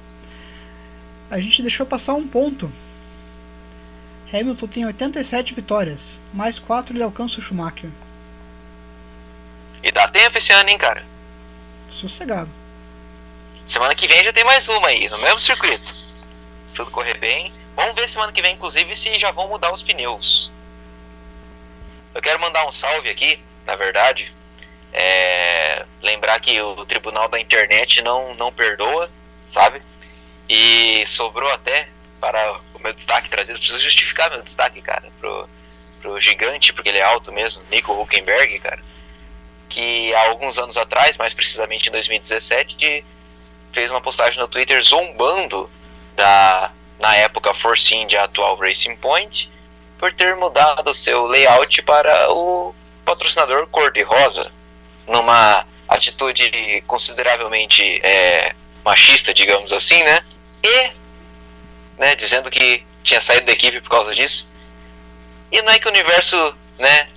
A 1.30 1.40
gente 1.40 1.62
deixou 1.62 1.86
passar 1.86 2.14
um 2.14 2.28
ponto. 2.28 2.72
Hamilton 4.32 4.68
tem 4.68 4.86
87 4.86 5.56
vitórias, 5.56 6.20
mais 6.34 6.60
4 6.60 6.96
ele 6.96 7.04
alcança 7.04 7.40
o 7.40 7.42
Schumacher. 7.42 7.90
E 9.82 9.92
dá 9.92 10.08
tempo 10.08 10.38
esse 10.38 10.52
ano, 10.52 10.70
hein, 10.70 10.78
cara? 10.78 11.04
Sossegado. 11.90 12.50
Semana 13.68 13.96
que 13.96 14.08
vem 14.08 14.24
já 14.24 14.34
tem 14.34 14.44
mais 14.44 14.68
uma 14.68 14.88
aí, 14.88 15.10
no 15.10 15.18
mesmo 15.20 15.40
circuito. 15.40 15.94
Se 16.70 16.76
tudo 16.76 16.92
correr 16.92 17.18
bem. 17.18 17.54
Vamos 17.76 17.96
ver 17.96 18.08
semana 18.08 18.32
que 18.32 18.42
vem, 18.42 18.56
inclusive, 18.56 18.96
se 18.96 19.18
já 19.18 19.32
vão 19.32 19.48
mudar 19.48 19.74
os 19.74 19.82
pneus. 19.82 20.52
Eu 22.14 22.22
quero 22.22 22.40
mandar 22.40 22.66
um 22.68 22.72
salve 22.72 23.10
aqui, 23.10 23.40
na 23.66 23.76
verdade. 23.76 24.34
É, 24.92 25.86
lembrar 26.02 26.40
que 26.40 26.60
o 26.62 26.86
tribunal 26.86 27.28
da 27.28 27.40
internet 27.40 28.02
não, 28.02 28.34
não 28.36 28.52
perdoa, 28.52 29.10
sabe? 29.48 29.82
E 30.48 31.06
sobrou 31.06 31.50
até 31.52 31.88
para 32.20 32.60
o 32.74 32.80
meu 32.80 32.94
destaque 32.94 33.30
trazido. 33.30 33.60
Preciso 33.60 33.82
justificar 33.82 34.30
meu 34.30 34.42
destaque, 34.42 34.82
cara, 34.82 35.10
pro, 35.20 35.48
pro 36.02 36.20
gigante, 36.20 36.74
porque 36.74 36.90
ele 36.90 36.98
é 36.98 37.04
alto 37.04 37.32
mesmo, 37.32 37.64
Nico 37.70 37.94
Huckenberg, 37.94 38.60
cara. 38.60 38.82
Que 39.70 40.14
há 40.16 40.30
alguns 40.30 40.58
anos 40.58 40.76
atrás, 40.76 41.16
mais 41.18 41.34
precisamente 41.34 41.88
em 41.88 41.92
2017, 41.92 43.06
fez 43.72 43.92
uma 43.92 44.02
postagem 44.02 44.40
no 44.40 44.48
Twitter 44.48 44.84
zombando 44.84 45.70
da, 46.20 46.72
na 47.00 47.16
época, 47.16 47.54
Force 47.54 47.96
India 47.96 48.24
atual 48.24 48.58
Racing 48.58 48.98
Point, 48.98 49.50
por 49.98 50.14
ter 50.14 50.36
mudado 50.36 50.94
seu 50.94 51.26
layout 51.26 51.82
para 51.84 52.32
o 52.34 52.76
patrocinador 53.06 53.66
cor-de-rosa, 53.68 54.52
numa 55.08 55.66
atitude 55.88 56.84
consideravelmente 56.86 58.02
é, 58.04 58.54
machista, 58.84 59.34
digamos 59.34 59.72
assim, 59.72 60.04
né? 60.04 60.20
E, 60.62 60.92
né, 61.98 62.16
dizendo 62.16 62.52
que 62.52 62.84
tinha 63.02 63.22
saído 63.22 63.46
da 63.46 63.54
equipe 63.54 63.80
por 63.80 63.90
causa 63.90 64.14
disso. 64.14 64.48
E 65.52 65.62
não 65.62 65.72
é 65.72 65.80
que 65.80 65.88
o 65.88 65.92
universo, 65.92 66.54
né, 66.78 67.08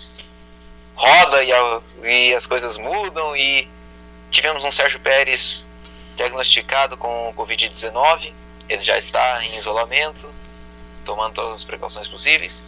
roda 0.95 1.43
e, 1.43 1.53
a, 1.53 1.81
e 2.05 2.35
as 2.35 2.47
coisas 2.47 2.79
mudam 2.79 3.37
e 3.37 3.69
tivemos 4.31 4.65
um 4.65 4.71
Sérgio 4.71 5.01
Pérez 5.01 5.67
diagnosticado 6.17 6.97
com 6.97 7.35
Covid-19. 7.37 8.33
Ele 8.73 8.83
já 8.83 8.97
está 8.97 9.45
em 9.45 9.59
isolamento, 9.59 10.33
tomando 11.05 11.35
todas 11.35 11.57
as 11.57 11.65
precauções 11.65 12.09
possíveis. 12.09 12.65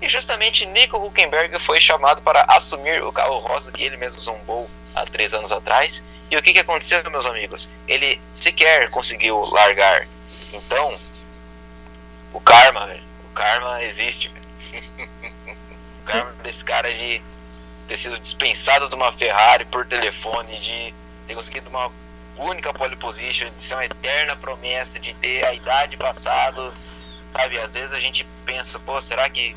E 0.00 0.08
justamente 0.08 0.64
Nico 0.64 0.96
Huckenberg 0.96 1.58
foi 1.58 1.80
chamado 1.80 2.22
para 2.22 2.44
assumir 2.44 3.02
o 3.02 3.12
carro 3.12 3.38
rosa 3.38 3.72
que 3.72 3.82
ele 3.82 3.96
mesmo 3.96 4.20
zombou 4.20 4.70
há 4.94 5.04
três 5.04 5.34
anos 5.34 5.50
atrás. 5.50 6.00
E 6.30 6.36
o 6.36 6.42
que, 6.42 6.52
que 6.52 6.60
aconteceu, 6.60 7.02
meus 7.10 7.26
amigos? 7.26 7.68
Ele 7.88 8.20
sequer 8.36 8.88
conseguiu 8.90 9.40
largar. 9.46 10.06
Então, 10.52 10.96
o 12.32 12.40
karma, 12.40 12.86
velho. 12.86 13.02
O 13.28 13.34
karma 13.34 13.82
existe, 13.82 14.30
o 14.78 16.04
karma 16.04 16.32
desse 16.44 16.64
cara 16.64 16.94
de 16.94 17.20
ter 17.88 17.98
sido 17.98 18.16
dispensado 18.20 18.88
de 18.88 18.94
uma 18.94 19.10
Ferrari 19.12 19.64
por 19.64 19.84
telefone, 19.86 20.60
de 20.60 20.94
ter 21.26 21.34
conseguido 21.34 21.68
uma 21.68 21.90
única 22.38 22.72
pole 22.72 22.96
position, 22.96 23.48
de 23.56 23.62
ser 23.62 23.74
uma 23.74 23.84
eterna 23.84 24.36
promessa, 24.36 24.98
de 24.98 25.14
ter 25.14 25.44
a 25.44 25.54
idade 25.54 25.96
passada, 25.96 26.72
sabe? 27.32 27.58
Às 27.58 27.72
vezes 27.72 27.92
a 27.92 28.00
gente 28.00 28.26
pensa, 28.44 28.78
pô, 28.78 29.00
será 29.00 29.28
que. 29.28 29.54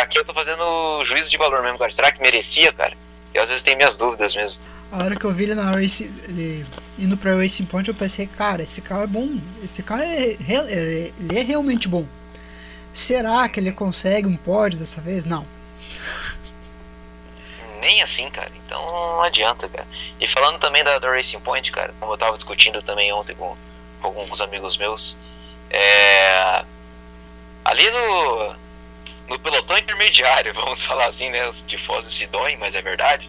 Aqui 0.00 0.18
eu 0.18 0.24
tô 0.24 0.32
fazendo 0.32 1.04
juízo 1.04 1.28
de 1.28 1.36
valor 1.36 1.62
mesmo, 1.62 1.78
cara. 1.78 1.90
Será 1.90 2.12
que 2.12 2.22
merecia, 2.22 2.72
cara? 2.72 2.96
Eu 3.34 3.42
às 3.42 3.48
vezes 3.48 3.64
tenho 3.64 3.76
minhas 3.76 3.96
dúvidas 3.96 4.34
mesmo. 4.34 4.62
A 4.92 5.04
hora 5.04 5.16
que 5.16 5.24
eu 5.24 5.32
vi 5.32 5.44
ele 5.44 5.54
na 5.54 5.70
Race, 5.70 6.04
ele 6.24 6.66
indo 6.98 7.16
pra 7.16 7.34
Racing 7.34 7.64
Point, 7.64 7.88
eu 7.88 7.94
pensei, 7.94 8.26
cara, 8.26 8.62
esse 8.62 8.80
carro 8.80 9.04
é 9.04 9.06
bom. 9.06 9.38
Esse 9.64 9.82
carro 9.82 10.02
é, 10.02 10.32
é, 10.32 11.12
ele 11.18 11.38
é 11.38 11.42
realmente 11.42 11.88
bom. 11.88 12.06
Será 12.92 13.48
que 13.48 13.60
ele 13.60 13.72
consegue 13.72 14.26
um 14.26 14.36
pódio 14.36 14.78
dessa 14.78 15.00
vez? 15.00 15.24
Não. 15.24 15.46
Nem 17.80 18.02
assim, 18.02 18.28
cara. 18.30 18.52
Então 18.66 18.80
não 18.86 19.22
adianta, 19.22 19.68
cara. 19.68 19.86
E 20.20 20.28
falando 20.28 20.58
também 20.58 20.84
da, 20.84 20.98
da 20.98 21.10
Racing 21.10 21.40
Point, 21.40 21.72
cara, 21.72 21.94
como 21.98 22.12
eu 22.12 22.18
tava 22.18 22.36
discutindo 22.36 22.82
também 22.82 23.12
ontem 23.12 23.34
com, 23.34 23.56
com 24.00 24.06
alguns 24.06 24.40
amigos 24.40 24.76
meus, 24.76 25.16
é, 25.70 26.64
ali 27.64 27.90
no, 27.90 28.56
no 29.28 29.38
pelotão 29.38 29.78
intermediário, 29.78 30.52
vamos 30.54 30.82
falar 30.82 31.06
assim, 31.06 31.30
né? 31.30 31.48
Os 31.48 31.62
tifosos 31.62 32.14
se 32.14 32.26
doem, 32.26 32.56
mas 32.56 32.74
é 32.74 32.82
verdade. 32.82 33.28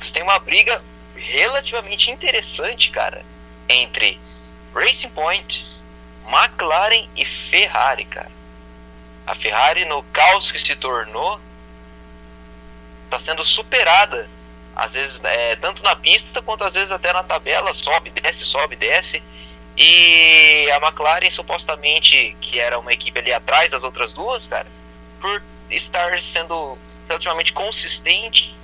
Você 0.00 0.12
tem 0.12 0.22
uma 0.22 0.38
briga 0.38 0.82
relativamente 1.14 2.10
interessante, 2.10 2.90
cara, 2.90 3.24
entre 3.68 4.20
Racing 4.74 5.10
Point, 5.10 5.64
McLaren 6.26 7.08
e 7.16 7.24
Ferrari, 7.24 8.04
cara. 8.04 8.30
A 9.26 9.34
Ferrari, 9.34 9.84
no 9.86 10.02
caos 10.04 10.52
que 10.52 10.58
se 10.58 10.76
tornou, 10.76 11.40
está 13.06 13.18
sendo 13.18 13.44
superada, 13.44 14.28
às 14.74 14.92
vezes, 14.92 15.18
é, 15.24 15.56
tanto 15.56 15.82
na 15.82 15.96
pista 15.96 16.42
quanto 16.42 16.62
às 16.62 16.74
vezes 16.74 16.92
até 16.92 17.12
na 17.12 17.22
tabela, 17.22 17.72
sobe, 17.72 18.10
desce, 18.10 18.44
sobe, 18.44 18.76
desce. 18.76 19.22
E 19.76 20.70
a 20.70 20.76
McLaren, 20.76 21.30
supostamente, 21.30 22.36
que 22.40 22.60
era 22.60 22.78
uma 22.78 22.92
equipe 22.92 23.18
ali 23.18 23.32
atrás 23.32 23.70
das 23.70 23.84
outras 23.84 24.12
duas, 24.12 24.46
cara, 24.46 24.66
por 25.20 25.42
estar 25.70 26.20
sendo 26.20 26.78
relativamente 27.08 27.52
consistente, 27.52 28.54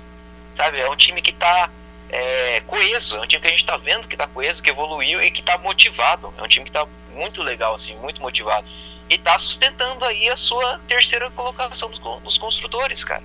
sabe? 0.55 0.79
É 0.79 0.89
um 0.89 0.95
time 0.95 1.21
que 1.21 1.31
está 1.31 1.69
é, 2.09 2.61
coeso, 2.61 3.17
é 3.17 3.21
um 3.21 3.27
time 3.27 3.41
que 3.41 3.47
a 3.47 3.51
gente 3.51 3.61
está 3.61 3.77
vendo 3.77 4.07
que 4.07 4.13
está 4.13 4.27
coeso, 4.27 4.61
que 4.61 4.69
evoluiu 4.69 5.21
e 5.21 5.31
que 5.31 5.39
está 5.39 5.57
motivado. 5.57 6.31
É 6.37 6.43
um 6.43 6.47
time 6.47 6.65
que 6.65 6.69
está 6.69 6.87
muito 7.13 7.41
legal, 7.41 7.73
assim, 7.73 7.95
muito 7.95 8.21
motivado. 8.21 8.67
E 9.09 9.15
está 9.15 9.37
sustentando 9.39 10.05
aí 10.05 10.29
a 10.29 10.37
sua 10.37 10.79
terceira 10.87 11.29
colocação 11.31 11.89
dos, 11.89 11.99
dos 11.99 12.37
construtores, 12.37 13.03
cara. 13.03 13.23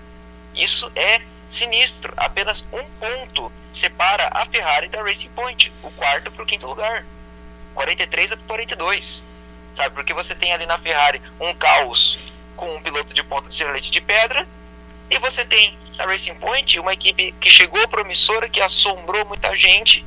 Isso 0.58 0.90
é 0.96 1.22
sinistro. 1.50 2.12
Apenas 2.16 2.64
um 2.72 2.84
ponto 2.98 3.50
separa 3.72 4.28
a 4.32 4.44
Ferrari 4.46 4.88
da 4.88 5.02
Racing 5.02 5.30
Point, 5.30 5.72
o 5.82 5.90
quarto 5.92 6.30
para 6.32 6.42
o 6.42 6.46
quinto 6.46 6.66
lugar. 6.66 7.04
43 7.74 8.32
a 8.32 8.36
42. 8.36 9.22
Sabe? 9.76 9.94
Porque 9.94 10.12
você 10.12 10.34
tem 10.34 10.52
ali 10.52 10.66
na 10.66 10.78
Ferrari 10.78 11.22
um 11.40 11.54
caos 11.54 12.18
com 12.56 12.74
um 12.74 12.82
piloto 12.82 13.14
de 13.14 13.22
ponta 13.22 13.48
de 13.48 13.64
leite 13.64 13.90
de 13.90 14.00
pedra. 14.00 14.46
E 15.08 15.16
você 15.18 15.44
tem 15.44 15.78
na 15.96 16.04
Racing 16.04 16.34
Point 16.34 16.78
uma 16.80 16.92
equipe 16.92 17.32
que 17.40 17.50
chegou 17.50 17.86
promissora, 17.88 18.48
que 18.48 18.60
assombrou 18.60 19.24
muita 19.24 19.54
gente, 19.56 20.04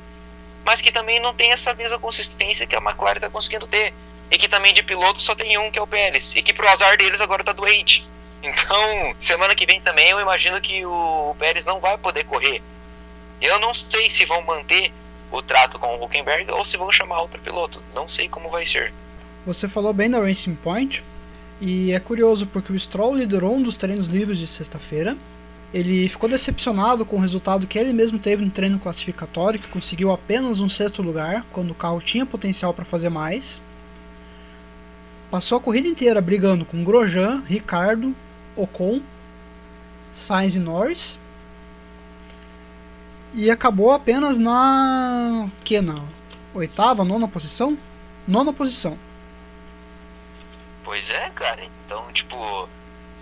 mas 0.63 0.81
que 0.81 0.91
também 0.91 1.19
não 1.19 1.33
tem 1.33 1.51
essa 1.51 1.73
mesma 1.73 1.97
consistência 1.97 2.67
que 2.67 2.75
a 2.75 2.79
McLaren 2.79 3.15
está 3.15 3.29
conseguindo 3.29 3.65
ter. 3.65 3.93
E 4.29 4.37
que 4.37 4.47
também 4.47 4.73
de 4.73 4.83
piloto 4.83 5.21
só 5.21 5.33
tem 5.33 5.57
um, 5.57 5.71
que 5.71 5.79
é 5.79 5.81
o 5.81 5.87
Pérez. 5.87 6.35
E 6.35 6.41
que 6.41 6.53
pro 6.53 6.67
azar 6.67 6.97
deles 6.97 7.19
agora 7.19 7.43
tá 7.43 7.51
doente. 7.51 8.05
Então, 8.51 9.15
semana 9.19 9.55
que 9.55 9.65
vem 9.65 9.79
também 9.81 10.09
eu 10.09 10.19
imagino 10.19 10.59
que 10.59 10.83
o 10.85 11.35
Pérez 11.37 11.63
não 11.63 11.79
vai 11.79 11.97
poder 11.97 12.25
correr. 12.25 12.61
Eu 13.39 13.59
não 13.59 13.73
sei 13.73 14.09
se 14.09 14.25
vão 14.25 14.41
manter 14.41 14.91
o 15.31 15.41
trato 15.41 15.79
com 15.79 15.95
o 15.95 16.03
Huckenberg 16.03 16.49
ou 16.51 16.65
se 16.65 16.77
vão 16.77 16.91
chamar 16.91 17.21
outro 17.21 17.39
piloto. 17.39 17.81
Não 17.93 18.07
sei 18.07 18.27
como 18.27 18.49
vai 18.49 18.65
ser. 18.65 18.93
Você 19.45 19.67
falou 19.67 19.93
bem 19.93 20.09
da 20.09 20.19
Racing 20.19 20.55
Point. 20.55 21.03
E 21.59 21.91
é 21.91 21.99
curioso 21.99 22.47
porque 22.47 22.73
o 22.73 22.79
Stroll 22.79 23.15
liderou 23.15 23.55
um 23.55 23.61
dos 23.61 23.77
treinos 23.77 24.07
livres 24.07 24.39
de 24.39 24.47
sexta-feira. 24.47 25.15
Ele 25.73 26.09
ficou 26.09 26.27
decepcionado 26.27 27.05
com 27.05 27.15
o 27.15 27.19
resultado 27.19 27.67
que 27.67 27.77
ele 27.77 27.93
mesmo 27.93 28.19
teve 28.19 28.43
no 28.43 28.51
treino 28.51 28.79
classificatório, 28.79 29.59
que 29.59 29.69
conseguiu 29.69 30.11
apenas 30.11 30.59
um 30.59 30.67
sexto 30.67 31.01
lugar, 31.01 31.45
quando 31.53 31.71
o 31.71 31.75
carro 31.75 32.01
tinha 32.01 32.25
potencial 32.25 32.73
para 32.73 32.83
fazer 32.83 33.09
mais. 33.09 33.61
Passou 35.29 35.57
a 35.57 35.61
corrida 35.61 35.87
inteira 35.87 36.19
brigando 36.19 36.65
com 36.65 36.83
Grosjean, 36.83 37.41
Ricardo, 37.47 38.13
Ocon, 38.61 39.01
Sainz 40.13 40.55
e 40.55 40.59
Norris. 40.59 41.17
E 43.33 43.49
acabou 43.49 43.91
apenas 43.91 44.37
na. 44.37 45.47
que? 45.63 45.79
Na 45.79 46.03
oitava, 46.53 47.03
nona 47.03 47.27
posição? 47.27 47.77
Nona 48.27 48.51
posição. 48.51 48.97
Pois 50.83 51.09
é, 51.09 51.29
cara. 51.29 51.63
Então, 51.85 52.11
tipo, 52.11 52.69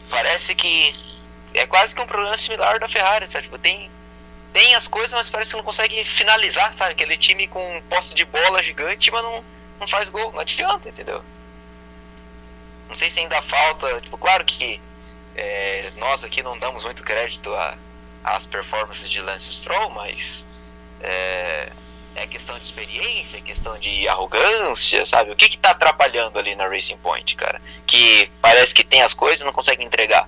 parece 0.10 0.56
que 0.56 0.96
é 1.54 1.68
quase 1.68 1.94
que 1.94 2.02
um 2.02 2.08
problema 2.08 2.38
similar 2.38 2.80
da 2.80 2.90
Ferrari, 2.90 3.28
sabe? 3.28 3.44
Tipo, 3.44 3.60
tem, 3.60 3.90
tem 4.52 4.74
as 4.74 4.88
coisas, 4.88 5.14
mas 5.14 5.30
parece 5.30 5.52
que 5.52 5.58
não 5.58 5.64
consegue 5.64 6.04
finalizar, 6.06 6.74
sabe? 6.76 6.94
Aquele 6.94 7.18
time 7.18 7.48
com 7.48 7.82
posse 7.88 8.16
de 8.16 8.26
bola 8.26 8.64
gigante, 8.64 9.12
mas 9.12 9.24
não, 9.24 9.44
não 9.80 9.88
faz 9.88 10.10
gol. 10.10 10.32
Não 10.32 10.40
adianta, 10.40 10.90
entendeu? 10.90 11.24
Não 12.88 12.96
sei 12.96 13.12
se 13.12 13.20
ainda 13.20 13.42
falta. 13.44 14.02
Tipo, 14.02 14.18
claro 14.18 14.44
que 14.44 14.82
é, 15.36 15.92
nós 15.98 16.24
aqui 16.24 16.42
não 16.44 16.58
damos 16.58 16.84
muito 16.84 17.04
crédito 17.04 17.50
às 18.24 18.46
performances 18.46 19.10
de 19.10 19.22
Lance 19.22 19.52
Stroll, 19.54 19.90
mas 19.92 20.46
é, 21.02 21.72
é 22.16 22.28
questão 22.28 22.58
de 22.58 22.66
experiência, 22.66 23.38
é 23.38 23.42
questão 23.42 23.78
de 23.78 24.08
arrogância, 24.08 25.06
sabe? 25.06 25.32
O 25.32 25.36
que 25.36 25.50
que 25.50 25.58
tá 25.58 25.72
atrapalhando 25.72 26.38
ali 26.38 26.56
na 26.56 26.68
Racing 26.68 26.98
Point, 26.98 27.36
cara? 27.36 27.62
Que 27.86 28.30
parece 28.42 28.74
que 28.74 28.84
tem 28.84 29.02
as 29.02 29.14
coisas 29.14 29.42
e 29.42 29.46
não 29.46 29.54
consegue 29.54 29.84
entregar. 29.84 30.28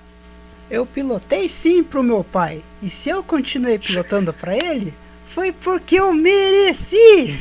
Eu 0.70 0.86
pilotei 0.86 1.48
sim 1.48 1.84
pro 1.84 2.02
meu 2.02 2.24
pai. 2.24 2.62
E 2.80 2.88
se 2.88 3.10
eu 3.10 3.22
continuei 3.22 3.78
pilotando 3.78 4.32
para 4.32 4.56
ele, 4.56 4.94
foi 5.34 5.52
porque 5.52 5.96
eu 5.96 6.12
mereci. 6.14 7.38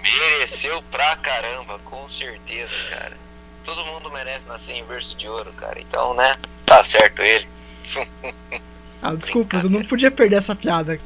Mereceu 0.00 0.82
pra 0.90 1.16
caramba, 1.16 1.80
com 1.80 2.08
certeza, 2.08 2.72
cara. 2.90 3.27
Todo 3.64 3.84
mundo 3.84 4.10
merece 4.10 4.46
nascer 4.46 4.72
em 4.72 4.84
berço 4.84 5.16
de 5.16 5.28
ouro, 5.28 5.52
cara. 5.52 5.80
Então, 5.80 6.14
né? 6.14 6.36
Tá 6.64 6.82
certo 6.84 7.20
ele. 7.22 7.48
ah, 9.02 9.14
desculpa, 9.14 9.56
eu 9.58 9.70
não 9.70 9.84
podia 9.84 10.10
perder 10.10 10.36
essa 10.36 10.54
piada. 10.54 11.00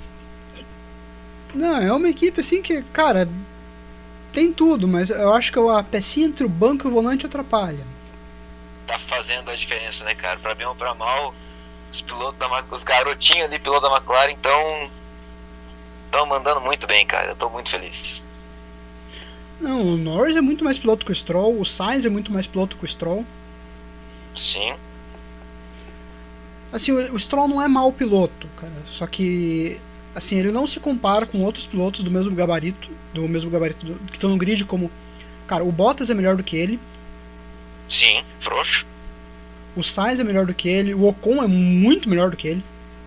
Não, 1.54 1.76
é 1.76 1.92
uma 1.92 2.08
equipe 2.08 2.40
assim 2.40 2.62
que, 2.62 2.82
cara, 2.84 3.28
tem 4.32 4.52
tudo, 4.52 4.88
mas 4.88 5.10
eu 5.10 5.32
acho 5.32 5.52
que 5.52 5.58
a 5.58 5.82
pecinha 5.82 6.26
entre 6.26 6.46
o 6.46 6.48
banco 6.48 6.86
e 6.86 6.90
o 6.90 6.92
volante 6.92 7.26
atrapalha. 7.26 7.84
Tá 8.86 8.98
fazendo 8.98 9.50
a 9.50 9.54
diferença, 9.54 10.02
né, 10.04 10.14
cara? 10.14 10.38
Pra 10.38 10.54
bem 10.54 10.66
ou 10.66 10.74
pra 10.74 10.94
mal, 10.94 11.34
os 11.92 12.00
pilotos 12.00 12.38
da 12.38 12.64
os 12.70 12.82
garotinhos 12.82 13.44
ali, 13.44 13.58
piloto 13.58 13.88
da 13.88 13.94
McLaren, 13.94 14.32
então 14.32 14.90
estão 16.06 16.26
mandando 16.26 16.60
muito 16.60 16.86
bem, 16.86 17.06
cara. 17.06 17.32
Eu 17.32 17.36
tô 17.36 17.50
muito 17.50 17.70
feliz. 17.70 18.22
Não, 19.62 19.94
o 19.94 19.96
Norris 19.96 20.34
é 20.34 20.40
muito 20.40 20.64
mais 20.64 20.76
piloto 20.76 21.06
que 21.06 21.12
o 21.12 21.14
Stroll, 21.14 21.60
o 21.60 21.64
Sainz 21.64 22.04
é 22.04 22.08
muito 22.10 22.32
mais 22.32 22.48
piloto 22.48 22.76
que 22.76 22.84
o 22.84 22.88
Stroll. 22.88 23.24
Sim. 24.36 24.74
Assim, 26.72 26.90
o, 26.90 27.14
o 27.14 27.18
Stroll 27.18 27.46
não 27.46 27.62
é 27.62 27.68
mau 27.68 27.92
piloto, 27.92 28.48
cara. 28.56 28.72
Só 28.90 29.06
que 29.06 29.80
assim, 30.14 30.36
ele 30.36 30.50
não 30.50 30.66
se 30.66 30.80
compara 30.80 31.26
com 31.26 31.42
outros 31.42 31.64
pilotos 31.64 32.02
do 32.02 32.10
mesmo 32.10 32.34
gabarito, 32.34 32.90
do 33.14 33.28
mesmo 33.28 33.50
gabarito 33.50 33.86
do, 33.86 33.94
que 34.06 34.16
estão 34.16 34.30
no 34.30 34.36
grid 34.36 34.64
como, 34.64 34.90
cara, 35.46 35.62
o 35.62 35.70
Bottas 35.70 36.10
é 36.10 36.14
melhor 36.14 36.36
do 36.36 36.42
que 36.42 36.56
ele. 36.56 36.80
Sim, 37.88 38.24
frouxo. 38.40 38.84
O 39.76 39.82
Sainz 39.82 40.18
é 40.18 40.24
melhor 40.24 40.44
do 40.44 40.52
que 40.52 40.68
ele, 40.68 40.92
o 40.92 41.06
Ocon 41.06 41.42
é 41.42 41.46
muito 41.46 42.08
melhor 42.08 42.30
do 42.30 42.36
que 42.36 42.48
ele. 42.48 42.64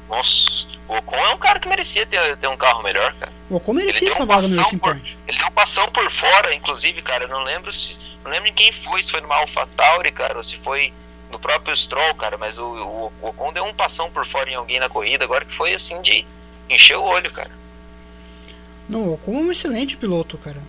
Nossa, 0.08 0.68
o 0.88 0.96
Ocon 0.96 1.18
é 1.18 1.34
um 1.34 1.38
cara 1.38 1.60
que 1.60 1.68
merecia 1.68 2.06
ter, 2.06 2.38
ter 2.38 2.48
um 2.48 2.58
carro 2.58 2.82
melhor, 2.82 3.14
cara. 3.16 3.35
O 3.50 3.56
Ocon 3.56 3.74
merecia 3.74 4.10
essa 4.10 4.26
vaga 4.26 4.48
no 4.48 4.56
Racing 4.56 4.78
Point. 4.78 5.18
Ele 5.28 5.38
deu 5.38 5.52
passão 5.52 5.88
por 5.92 6.10
fora, 6.12 6.54
inclusive, 6.54 7.02
cara, 7.02 7.26
eu 7.26 7.30
não 7.30 7.44
lembro 7.44 7.72
se, 7.72 7.96
não 8.24 8.32
lembro 8.32 8.52
quem 8.54 8.72
foi, 8.72 9.04
se 9.04 9.12
foi 9.12 9.22
numa 9.22 9.36
AlphaTauri, 9.36 10.12
cara, 10.12 10.38
ou 10.38 10.44
se 10.44 10.58
foi 10.58 10.92
no 11.32 11.40
próprio 11.40 11.76
Stroll, 11.76 12.16
cara, 12.16 12.38
mas 12.38 12.58
o, 12.58 12.64
o, 12.64 13.14
o 13.22 13.30
Ocon 13.30 13.54
deu 13.54 13.64
um 13.64 13.74
passão 13.74 14.10
por 14.10 14.26
fora 14.26 14.50
em 14.50 14.56
alguém 14.56 14.80
na 14.80 14.90
corrida, 14.90 15.24
agora 15.24 15.46
que 15.46 15.56
foi 15.56 15.74
assim 15.74 16.02
de 16.02 16.26
encher 16.70 16.98
o 16.98 17.04
olho, 17.04 17.32
cara. 17.32 17.52
Não, 18.90 19.02
o 19.02 19.14
Ocon 19.14 19.38
é 19.38 19.42
um 19.42 19.52
excelente 19.52 19.96
piloto, 19.96 20.38
cara. 20.38 20.62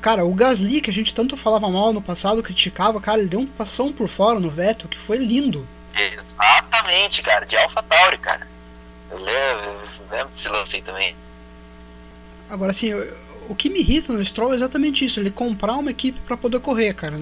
Cara, 0.00 0.24
o 0.24 0.34
Gasly, 0.34 0.80
que 0.80 0.90
a 0.90 0.92
gente 0.92 1.14
tanto 1.14 1.36
falava 1.36 1.68
mal 1.70 1.92
no 1.92 2.02
passado, 2.02 2.42
criticava, 2.42 3.00
cara, 3.00 3.18
ele 3.20 3.28
deu 3.28 3.40
um 3.40 3.46
passão 3.46 3.92
por 3.92 4.08
fora 4.08 4.38
no 4.38 4.50
Vettel, 4.50 4.88
que 4.88 4.98
foi 4.98 5.16
lindo. 5.16 5.66
Exatamente, 5.96 7.22
cara, 7.22 7.46
de 7.46 7.56
AlphaTauri, 7.56 8.18
cara. 8.18 8.46
Eu 9.10 9.18
lembro, 9.18 9.64
eu 9.64 10.16
lembro 10.16 10.28
desse 10.28 10.48
lance 10.48 10.76
aí 10.76 10.82
também. 10.82 11.14
Agora, 12.48 12.70
assim, 12.70 12.92
o 13.48 13.54
que 13.54 13.68
me 13.68 13.80
irrita 13.80 14.12
no 14.12 14.24
Stroll 14.24 14.52
é 14.52 14.56
exatamente 14.56 15.04
isso, 15.04 15.20
ele 15.20 15.30
comprar 15.30 15.74
uma 15.74 15.90
equipe 15.90 16.18
para 16.20 16.36
poder 16.36 16.60
correr, 16.60 16.94
cara. 16.94 17.16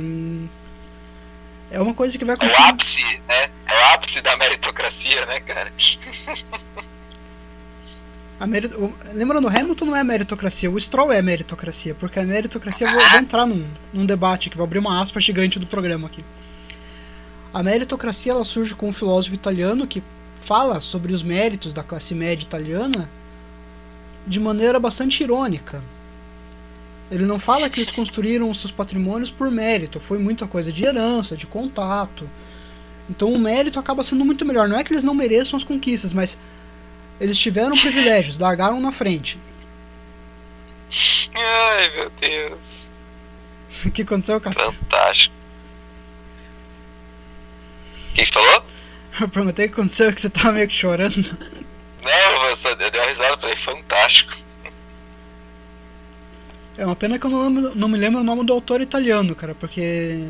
É 1.71 1.81
uma 1.81 1.95
coisa 1.95 2.17
que 2.19 2.25
vai 2.25 2.35
acontecer. 2.35 2.61
É 2.61 2.65
o 2.65 2.69
ápice, 2.69 3.03
né? 3.29 3.51
É 3.67 3.75
o 3.75 3.95
ápice 3.95 4.21
da 4.21 4.37
meritocracia, 4.37 5.27
né, 5.27 5.41
cara? 5.41 5.73
A 8.39 8.47
merit... 8.47 8.75
Lembrando, 9.13 9.47
o 9.47 9.49
Hamilton 9.49 9.85
não 9.85 9.97
é 9.97 10.03
meritocracia, 10.03 10.71
o 10.71 10.79
Stroll 10.79 11.13
é 11.13 11.23
meritocracia, 11.23 11.95
porque 11.95 12.19
a 12.19 12.25
meritocracia 12.25 12.89
eu 12.89 12.93
vou, 12.93 13.11
vou 13.11 13.21
entrar 13.21 13.47
num, 13.47 13.65
num 13.93 14.05
debate 14.05 14.51
que 14.51 14.57
vou 14.57 14.65
abrir 14.65 14.81
uma 14.81 15.01
aspa 15.01 15.21
gigante 15.21 15.59
do 15.59 15.67
programa 15.67 16.09
aqui. 16.09 16.25
A 17.55 17.63
meritocracia 17.63 18.33
ela 18.33 18.45
surge 18.45 18.75
com 18.75 18.89
um 18.89 18.93
filósofo 18.93 19.35
italiano 19.35 19.87
que 19.87 20.03
fala 20.43 20.81
sobre 20.81 21.13
os 21.13 21.23
méritos 21.23 21.73
da 21.73 21.83
classe 21.83 22.15
média 22.15 22.45
italiana 22.45 23.09
de 24.27 24.39
maneira 24.39 24.79
bastante 24.79 25.23
irônica. 25.23 25.83
Ele 27.11 27.25
não 27.25 27.39
fala 27.39 27.69
que 27.69 27.79
eles 27.79 27.91
construíram 27.91 28.51
os 28.51 28.61
seus 28.61 28.73
patrimônios 28.73 29.31
por 29.31 29.51
mérito, 29.51 30.01
foi 30.01 30.19
muita 30.19 30.47
coisa 30.47 30.73
de 30.73 30.85
herança, 30.85 31.37
de 31.37 31.47
contato. 31.47 32.29
Então 33.09 33.33
o 33.33 33.39
mérito 33.39 33.79
acaba 33.79 34.03
sendo 34.03 34.25
muito 34.25 34.45
melhor. 34.45 34.69
Não 34.69 34.79
é 34.79 34.85
que 34.85 34.93
eles 34.93 35.05
não 35.05 35.15
mereçam 35.15 35.57
as 35.57 35.65
conquistas, 35.65 36.13
mas 36.13 36.39
eles 37.21 37.39
tiveram 37.39 37.77
privilégios, 37.77 38.39
largaram 38.39 38.81
na 38.81 38.93
frente. 38.93 39.39
Ai, 41.35 41.91
meu 41.91 42.11
Deus. 42.19 42.91
o 43.85 43.91
que 43.91 44.03
aconteceu, 44.03 44.41
Cássio? 44.41 44.73
Fantástico. 44.73 45.35
O 48.11 48.15
que 48.15 48.25
você 48.25 48.33
falou? 48.33 48.72
Eu 49.21 49.29
perguntei 49.29 49.67
o 49.67 49.69
que 49.69 49.75
aconteceu, 49.75 50.13
que 50.13 50.21
você 50.21 50.31
tava 50.31 50.53
meio 50.53 50.69
que 50.69 50.75
chorando. 50.75 51.37
Não, 52.03 52.47
eu, 52.49 52.57
só, 52.57 52.71
eu 52.71 52.77
dei 52.77 53.01
uma 53.01 53.07
risada, 53.07 53.37
falei, 53.37 53.57
fantástico. 53.57 54.33
É 56.77 56.87
uma 56.87 56.97
pena 56.97 57.19
que 57.19 57.27
eu 57.27 57.31
não, 57.31 57.43
lembro, 57.43 57.73
não 57.75 57.89
me 57.89 57.99
lembro 57.99 58.21
o 58.21 58.25
nome 58.25 58.45
do 58.45 58.53
autor 58.53 58.81
italiano, 58.81 59.35
cara, 59.35 59.55
porque. 59.55 60.27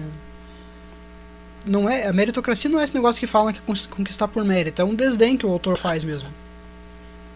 Não 1.65 1.89
é, 1.89 2.09
a 2.09 2.13
meritocracia 2.13 2.69
não 2.69 2.81
é 2.81 2.85
esse 2.85 2.95
negócio 2.95 3.21
que 3.21 3.27
falam 3.27 3.53
que 3.53 3.61
conquistar 3.89 4.27
por 4.27 4.45
mérito, 4.45 4.83
é 4.83 4.85
um 4.85 4.97
desdém 4.97 5.37
que 5.37 5.47
o 5.47 5.51
autor 5.51 5.79
faz 5.79 6.03
mesmo. 6.03 6.29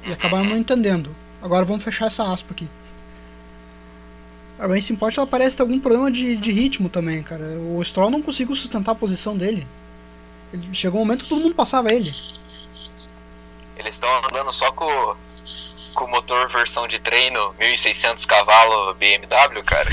E 0.04 0.12
acabaram 0.12 0.44
não 0.44 0.58
entendendo. 0.58 1.14
Agora 1.40 1.64
vamos 1.64 1.84
fechar 1.84 2.06
essa 2.06 2.24
aspa 2.24 2.52
aqui. 2.52 2.68
A 4.58 4.66
Racing 4.66 4.96
Point 4.96 5.16
ela 5.16 5.26
parece 5.26 5.56
ter 5.56 5.62
algum 5.62 5.78
problema 5.78 6.10
de, 6.10 6.36
de 6.36 6.50
ritmo 6.50 6.88
também, 6.88 7.22
cara. 7.22 7.44
O 7.44 7.84
Stroll 7.84 8.10
não 8.10 8.22
conseguiu 8.22 8.56
sustentar 8.56 8.92
a 8.92 8.96
posição 8.96 9.36
dele. 9.36 9.66
Ele, 10.52 10.74
chegou 10.74 11.00
um 11.00 11.04
momento 11.04 11.24
que 11.24 11.28
todo 11.28 11.42
mundo 11.42 11.54
passava 11.54 11.92
ele. 11.92 12.14
Eles 13.76 13.94
estão 13.94 14.08
andando 14.24 14.52
só 14.52 14.72
com, 14.72 15.16
com 15.94 16.04
o 16.04 16.10
motor 16.10 16.48
versão 16.48 16.88
de 16.88 16.98
treino 16.98 17.54
1600 17.58 18.24
cavalos 18.24 18.96
BMW, 18.96 19.62
cara. 19.64 19.90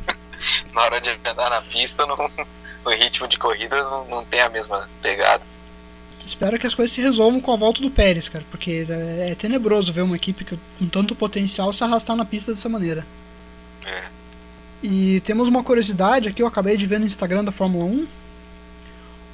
na 0.72 0.82
hora 0.82 1.00
de 1.00 1.10
andar 1.10 1.50
na 1.50 1.62
pista, 1.62 2.06
não, 2.06 2.30
o 2.84 2.90
ritmo 2.90 3.28
de 3.28 3.38
corrida 3.38 3.82
não, 3.84 4.04
não 4.06 4.24
tem 4.24 4.40
a 4.40 4.48
mesma 4.48 4.88
pegada. 5.02 5.42
Espero 6.24 6.58
que 6.58 6.66
as 6.66 6.74
coisas 6.74 6.92
se 6.92 7.00
resolvam 7.00 7.40
com 7.40 7.52
a 7.52 7.56
volta 7.56 7.80
do 7.80 7.90
Pérez, 7.90 8.28
cara, 8.28 8.44
porque 8.50 8.84
é, 8.88 9.30
é 9.30 9.34
tenebroso 9.36 9.92
ver 9.92 10.02
uma 10.02 10.16
equipe 10.16 10.44
que, 10.44 10.58
com 10.78 10.88
tanto 10.88 11.14
potencial 11.14 11.72
se 11.72 11.84
arrastar 11.84 12.16
na 12.16 12.24
pista 12.24 12.52
dessa 12.52 12.68
maneira. 12.68 13.06
É. 13.84 14.04
E 14.82 15.20
temos 15.20 15.48
uma 15.48 15.62
curiosidade 15.62 16.28
aqui, 16.28 16.42
eu 16.42 16.46
acabei 16.46 16.76
de 16.76 16.86
ver 16.86 16.98
no 16.98 17.06
Instagram 17.06 17.44
da 17.44 17.52
Fórmula 17.52 17.84
1. 17.84 18.06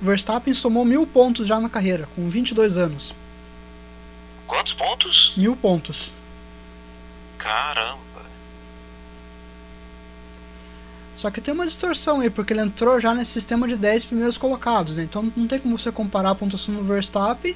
Verstappen 0.02 0.52
somou 0.52 0.84
mil 0.84 1.06
pontos 1.06 1.46
já 1.46 1.60
na 1.60 1.68
carreira, 1.68 2.08
com 2.16 2.28
22 2.28 2.76
anos. 2.76 3.14
Quantos 4.48 4.74
pontos? 4.74 5.32
Mil 5.36 5.54
pontos. 5.54 6.12
Caramba. 7.38 8.00
Só 11.16 11.30
que 11.30 11.40
tem 11.40 11.54
uma 11.54 11.66
distorção 11.66 12.20
aí, 12.20 12.28
porque 12.28 12.52
ele 12.52 12.62
entrou 12.62 12.98
já 12.98 13.14
nesse 13.14 13.30
sistema 13.30 13.68
de 13.68 13.76
10 13.76 14.06
primeiros 14.06 14.36
colocados, 14.36 14.96
né? 14.96 15.04
Então 15.04 15.32
não 15.36 15.46
tem 15.46 15.60
como 15.60 15.78
você 15.78 15.92
comparar 15.92 16.30
a 16.30 16.34
pontuação 16.34 16.74
do 16.74 16.82
Verstappen 16.82 17.54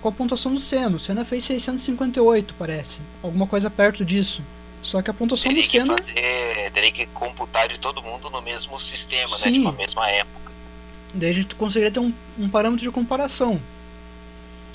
com 0.00 0.08
a 0.08 0.12
pontuação 0.12 0.54
do 0.54 0.60
Senna. 0.60 0.96
O 0.96 1.00
Senna 1.00 1.26
fez 1.26 1.44
658, 1.44 2.54
parece. 2.58 3.00
Alguma 3.22 3.46
coisa 3.46 3.68
perto 3.68 4.02
disso. 4.02 4.40
Só 4.82 5.02
que 5.02 5.10
a 5.10 5.14
pontuação 5.14 5.50
Teria 5.52 5.62
do 5.62 5.70
Senna. 5.70 5.98
fazer, 5.98 6.70
teria 6.72 6.92
que 6.92 7.06
computar 7.06 7.68
de 7.68 7.78
todo 7.78 8.00
mundo 8.00 8.30
no 8.30 8.40
mesmo 8.40 8.80
sistema, 8.80 9.36
né? 9.36 9.42
Sim. 9.42 9.52
Tipo, 9.52 9.68
a 9.68 9.72
mesma 9.72 10.08
época. 10.08 10.45
Daí 11.16 11.30
a 11.30 11.34
gente 11.34 11.54
conseguiria 11.54 11.90
ter 11.90 12.00
um, 12.00 12.12
um 12.38 12.48
parâmetro 12.48 12.84
de 12.84 12.90
comparação. 12.90 13.60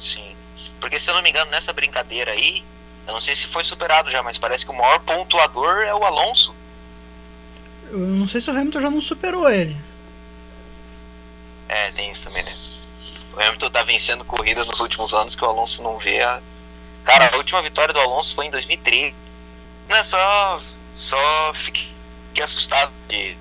Sim. 0.02 0.36
Porque 0.80 1.00
se 1.00 1.10
eu 1.10 1.14
não 1.14 1.22
me 1.22 1.30
engano, 1.30 1.52
nessa 1.52 1.72
brincadeira 1.72 2.32
aí, 2.32 2.64
eu 3.08 3.14
não 3.14 3.22
sei 3.22 3.36
se 3.36 3.48
foi 3.48 3.64
superado 3.64 4.10
já, 4.10 4.24
mas 4.24 4.38
parece 4.38 4.66
que 4.66 4.72
o 4.72 4.78
maior 4.78 5.00
pontuador 5.00 5.84
é 5.84 5.94
o 5.94 6.04
Alonso. 6.04 6.56
Eu 7.92 8.00
não 8.00 8.28
sei 8.28 8.42
se 8.42 8.50
o 8.50 8.54
Hamilton 8.54 8.82
já 8.82 8.90
não 8.90 9.02
superou 9.02 9.50
ele. 9.50 9.76
É, 11.68 11.92
tem 11.92 12.12
isso 12.12 12.24
também, 12.24 12.44
né? 12.44 12.58
O 13.34 13.40
Hamilton 13.40 13.70
tá 13.70 13.84
vencendo 13.84 14.26
corrida 14.26 14.66
nos 14.66 14.80
últimos 14.80 15.14
anos 15.14 15.36
que 15.36 15.44
o 15.44 15.48
Alonso 15.48 15.82
não 15.82 15.98
vê 15.98 16.22
a. 16.22 16.42
Cara, 17.04 17.34
a 17.34 17.38
última 17.38 17.62
vitória 17.62 17.94
do 17.94 18.00
Alonso 18.00 18.36
foi 18.36 18.48
em 18.48 18.52
2013. 18.52 19.16
Não 19.88 19.96
é 19.96 20.04
só. 20.04 20.62
Só 20.98 21.54
fiquei, 21.54 21.88
fiquei 22.30 22.44
assustado 22.44 22.92
de. 23.08 23.38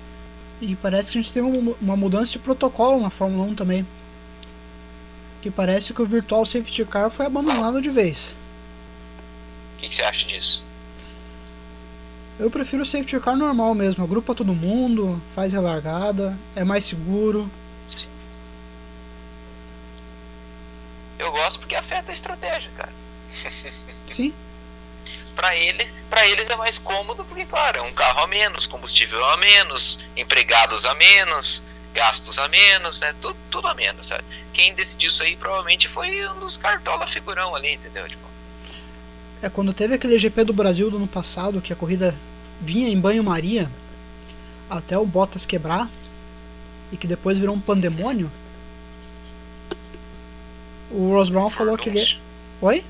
E 0.61 0.75
parece 0.75 1.11
que 1.11 1.17
a 1.17 1.21
gente 1.21 1.33
teve 1.33 1.45
uma 1.45 1.75
uma 1.81 1.97
mudança 1.97 2.31
de 2.31 2.39
protocolo 2.39 3.01
na 3.01 3.09
Fórmula 3.09 3.43
1 3.49 3.55
também. 3.55 3.85
Que 5.41 5.49
parece 5.49 5.93
que 5.93 6.01
o 6.01 6.05
Virtual 6.05 6.45
Safety 6.45 6.85
Car 6.85 7.09
foi 7.09 7.25
abandonado 7.25 7.81
de 7.81 7.89
vez. 7.89 8.35
O 9.75 9.81
que, 9.81 9.89
que 9.89 9.95
você 9.95 10.03
acha 10.03 10.27
disso? 10.27 10.63
Eu 12.41 12.49
prefiro 12.49 12.81
o 12.81 12.85
safety 12.85 13.19
car 13.19 13.37
normal 13.37 13.75
mesmo, 13.75 14.03
agrupa 14.03 14.33
todo 14.33 14.51
mundo, 14.51 15.21
faz 15.35 15.53
relargada, 15.53 16.35
é 16.55 16.63
mais 16.63 16.85
seguro. 16.85 17.47
Eu 21.19 21.31
gosto 21.31 21.59
porque 21.59 21.75
afeta 21.75 22.09
a 22.09 22.13
estratégia, 22.13 22.71
cara. 22.75 22.91
Sim, 24.11 24.33
Pra 25.35 25.55
ele, 25.55 25.87
para 26.09 26.27
eles 26.27 26.49
é 26.49 26.55
mais 26.55 26.77
cômodo 26.77 27.23
porque, 27.23 27.45
claro, 27.45 27.79
é 27.79 27.81
um 27.81 27.93
carro 27.93 28.21
a 28.21 28.27
menos, 28.27 28.67
combustível 28.67 29.23
a 29.25 29.37
menos, 29.37 29.97
empregados 30.15 30.85
a 30.85 30.93
menos, 30.93 31.63
gastos 31.93 32.37
a 32.37 32.47
menos, 32.47 32.99
né? 32.99 33.15
Tudo, 33.21 33.37
tudo 33.49 33.67
a 33.67 33.73
menos, 33.73 34.07
sabe? 34.07 34.23
Quem 34.53 34.73
decidiu 34.73 35.09
isso 35.09 35.23
aí 35.23 35.35
provavelmente 35.35 35.87
foi 35.87 36.27
um 36.29 36.39
dos 36.39 36.57
cartola 36.57 37.07
figurão 37.07 37.55
ali, 37.55 37.73
entendeu? 37.73 38.07
Tipo, 38.07 38.31
é 39.41 39.49
quando 39.49 39.73
teve 39.73 39.95
aquele 39.95 40.19
GP 40.19 40.43
do 40.43 40.53
Brasil 40.53 40.91
do 40.91 40.97
ano 40.97 41.07
passado, 41.07 41.61
que 41.61 41.73
a 41.73 41.75
corrida 41.75 42.15
vinha 42.59 42.87
em 42.87 42.99
banho-maria 42.99 43.69
até 44.69 44.95
o 44.97 45.05
Bottas 45.05 45.45
quebrar 45.47 45.89
e 46.91 46.97
que 46.97 47.07
depois 47.07 47.39
virou 47.39 47.55
um 47.55 47.59
pandemônio. 47.59 48.31
O 50.91 51.13
Ross 51.13 51.29
Brown 51.29 51.49
falou 51.49 51.75
que 51.77 51.89
ele. 51.89 52.19
Oi? 52.61 52.83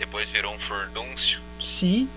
Depois 0.00 0.30
virou 0.30 0.54
um 0.54 0.58
furdúncio. 0.58 1.38
Sim. 1.60 2.08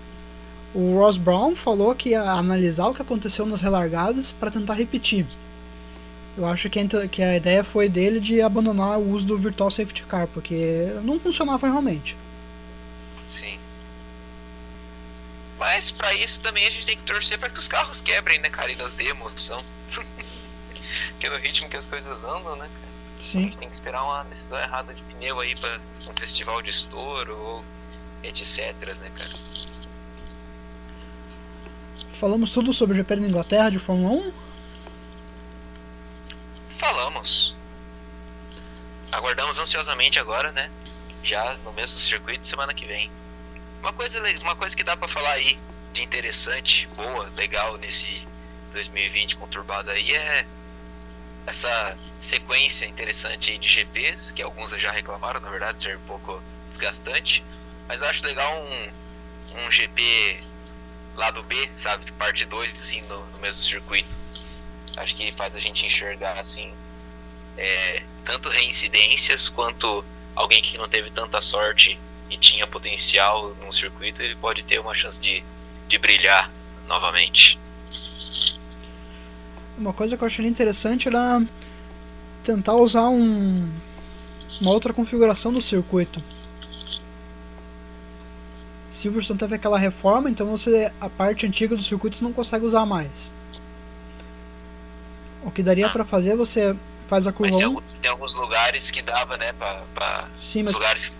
O 0.74 0.98
Ross 0.98 1.18
Brown 1.18 1.54
falou 1.54 1.94
que 1.94 2.08
ia 2.08 2.22
analisar 2.22 2.88
o 2.88 2.94
que 2.94 3.02
aconteceu 3.02 3.44
nas 3.44 3.60
relargadas 3.60 4.32
para 4.32 4.50
tentar 4.50 4.72
repetir. 4.74 5.26
Eu 6.36 6.46
acho 6.46 6.68
que 6.70 6.80
a, 6.80 7.08
que 7.08 7.22
a 7.22 7.36
ideia 7.36 7.62
foi 7.62 7.88
dele 7.88 8.18
de 8.18 8.40
abandonar 8.40 8.98
o 8.98 9.10
uso 9.10 9.26
do 9.26 9.38
Virtual 9.38 9.70
Safety 9.70 10.02
Car, 10.02 10.26
porque 10.28 10.88
não 11.02 11.20
funcionava 11.20 11.66
realmente. 11.68 12.16
Sim. 13.28 13.58
Mas 15.58 15.90
pra 15.90 16.14
isso 16.14 16.40
também 16.40 16.66
a 16.66 16.70
gente 16.70 16.86
tem 16.86 16.96
que 16.96 17.04
torcer 17.04 17.38
pra 17.38 17.50
que 17.50 17.58
os 17.58 17.68
carros 17.68 18.00
quebrem, 18.00 18.40
né, 18.40 18.48
cara? 18.48 18.72
E 18.72 18.76
nos 18.76 18.94
dê 18.94 19.08
emoção. 19.08 19.62
Porque 19.92 21.28
no 21.28 21.36
ritmo 21.36 21.68
que 21.68 21.76
as 21.76 21.84
coisas 21.84 22.24
andam, 22.24 22.56
né, 22.56 22.66
cara? 22.66 22.94
A 23.18 23.22
Sim. 23.22 23.42
gente 23.44 23.58
tem 23.58 23.68
que 23.68 23.74
esperar 23.74 24.02
uma 24.02 24.24
decisão 24.24 24.58
errada 24.58 24.92
de 24.92 25.02
pneu 25.02 25.38
aí 25.38 25.54
pra 25.54 25.78
um 26.08 26.14
festival 26.18 26.60
de 26.62 26.70
estouro 26.70 27.36
ou 27.36 27.64
etc, 28.26 28.74
né, 28.98 29.10
cara? 29.16 29.32
Falamos 32.14 32.52
tudo 32.52 32.72
sobre 32.72 32.94
o 32.94 32.96
GP 32.96 33.16
da 33.16 33.26
Inglaterra 33.26 33.70
de 33.70 33.78
Fórmula 33.78 34.14
1. 34.14 34.32
Falamos. 36.78 37.54
Aguardamos 39.10 39.58
ansiosamente 39.58 40.18
agora, 40.18 40.52
né? 40.52 40.70
Já 41.22 41.56
no 41.64 41.72
mesmo 41.72 41.98
circuito 41.98 42.46
semana 42.46 42.74
que 42.74 42.84
vem. 42.84 43.10
Uma 43.80 43.92
coisa, 43.92 44.18
uma 44.40 44.56
coisa 44.56 44.74
que 44.76 44.84
dá 44.84 44.96
pra 44.96 45.08
falar 45.08 45.32
aí 45.32 45.58
de 45.92 46.02
interessante, 46.02 46.88
boa, 46.96 47.30
legal 47.36 47.76
nesse 47.78 48.26
2020 48.72 49.36
conturbado 49.36 49.90
aí 49.90 50.12
é 50.12 50.46
essa 51.46 51.96
sequência 52.20 52.86
interessante 52.86 53.50
aí 53.50 53.58
de 53.58 53.68
GPs, 53.68 54.32
que 54.32 54.42
alguns 54.42 54.70
já 54.70 54.90
reclamaram, 54.90 55.40
na 55.40 55.50
verdade, 55.50 55.82
ser 55.82 55.96
um 55.96 56.00
pouco 56.06 56.42
desgastante. 56.70 57.44
Mas 57.88 58.00
eu 58.00 58.08
acho 58.08 58.24
legal 58.24 58.62
um, 58.62 59.64
um 59.66 59.70
GP 59.70 60.40
lado 61.16 61.42
B, 61.42 61.68
sabe? 61.76 62.10
Parte 62.12 62.44
2, 62.44 62.80
assim, 62.80 63.02
no, 63.02 63.24
no 63.26 63.38
mesmo 63.38 63.62
circuito. 63.62 64.16
Acho 64.96 65.14
que 65.14 65.32
faz 65.32 65.54
a 65.54 65.60
gente 65.60 65.84
enxergar, 65.84 66.38
assim, 66.38 66.72
é, 67.56 68.02
tanto 68.24 68.48
reincidências 68.48 69.48
quanto 69.48 70.04
alguém 70.34 70.62
que 70.62 70.76
não 70.78 70.88
teve 70.88 71.10
tanta 71.10 71.40
sorte 71.40 71.98
e 72.30 72.36
tinha 72.36 72.66
potencial 72.66 73.54
num 73.60 73.72
circuito, 73.72 74.22
ele 74.22 74.34
pode 74.36 74.62
ter 74.64 74.78
uma 74.80 74.94
chance 74.94 75.20
de, 75.20 75.42
de 75.88 75.98
brilhar 75.98 76.50
novamente. 76.88 77.58
Uma 79.76 79.92
coisa 79.92 80.16
que 80.16 80.22
eu 80.22 80.26
achei 80.26 80.46
interessante 80.46 81.08
era 81.08 81.42
tentar 82.42 82.74
usar 82.74 83.08
um, 83.08 83.70
uma 84.60 84.70
outra 84.70 84.92
configuração 84.92 85.52
do 85.52 85.60
circuito. 85.60 86.22
Silverstone 89.04 89.38
teve 89.38 89.54
aquela 89.54 89.78
reforma, 89.78 90.30
então 90.30 90.46
você 90.46 90.90
a 91.00 91.08
parte 91.10 91.46
antiga 91.46 91.76
do 91.76 91.82
circuito 91.82 92.16
você 92.16 92.24
não 92.24 92.32
consegue 92.32 92.64
usar 92.64 92.86
mais. 92.86 93.30
O 95.44 95.50
que 95.50 95.62
daria 95.62 95.86
Ah. 95.86 95.90
pra 95.90 96.04
fazer 96.04 96.34
você 96.36 96.74
faz 97.08 97.26
a 97.26 97.32
curva 97.32 97.52
tem, 97.58 97.66
1. 97.66 97.68
alguns, 97.68 97.84
tem 98.00 98.10
alguns 98.10 98.34
lugares 98.34 98.90
que 98.90 99.02
dava, 99.02 99.36
né, 99.36 99.52
pra, 99.52 99.82
pra 99.94 100.28
Sim, 100.42 100.62
mas, 100.62 100.72
lugares. 100.74 101.12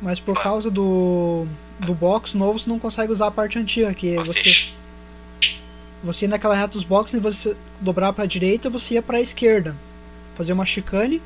mas 0.00 0.20
por 0.20 0.40
causa 0.40 0.70
do 0.70 1.46
do 1.80 1.92
box 1.94 2.32
novo 2.34 2.58
você 2.58 2.70
não 2.70 2.78
consegue 2.78 3.12
usar 3.12 3.26
a 3.26 3.30
parte 3.30 3.58
antiga, 3.58 3.92
que 3.92 4.14
pra 4.14 4.24
você 4.24 4.40
fech- 4.42 4.72
Você 6.04 6.24
ia 6.26 6.28
naquela 6.28 6.54
reta 6.54 6.74
dos 6.74 6.84
boxes 6.84 7.14
e 7.14 7.18
você 7.18 7.56
dobrar 7.80 8.12
para 8.12 8.22
a 8.24 8.26
direita, 8.26 8.70
você 8.70 8.94
ia 8.94 9.02
para 9.02 9.18
a 9.18 9.20
esquerda. 9.20 9.74
Fazer 10.36 10.52
uma 10.52 10.64
chicane, 10.64 11.20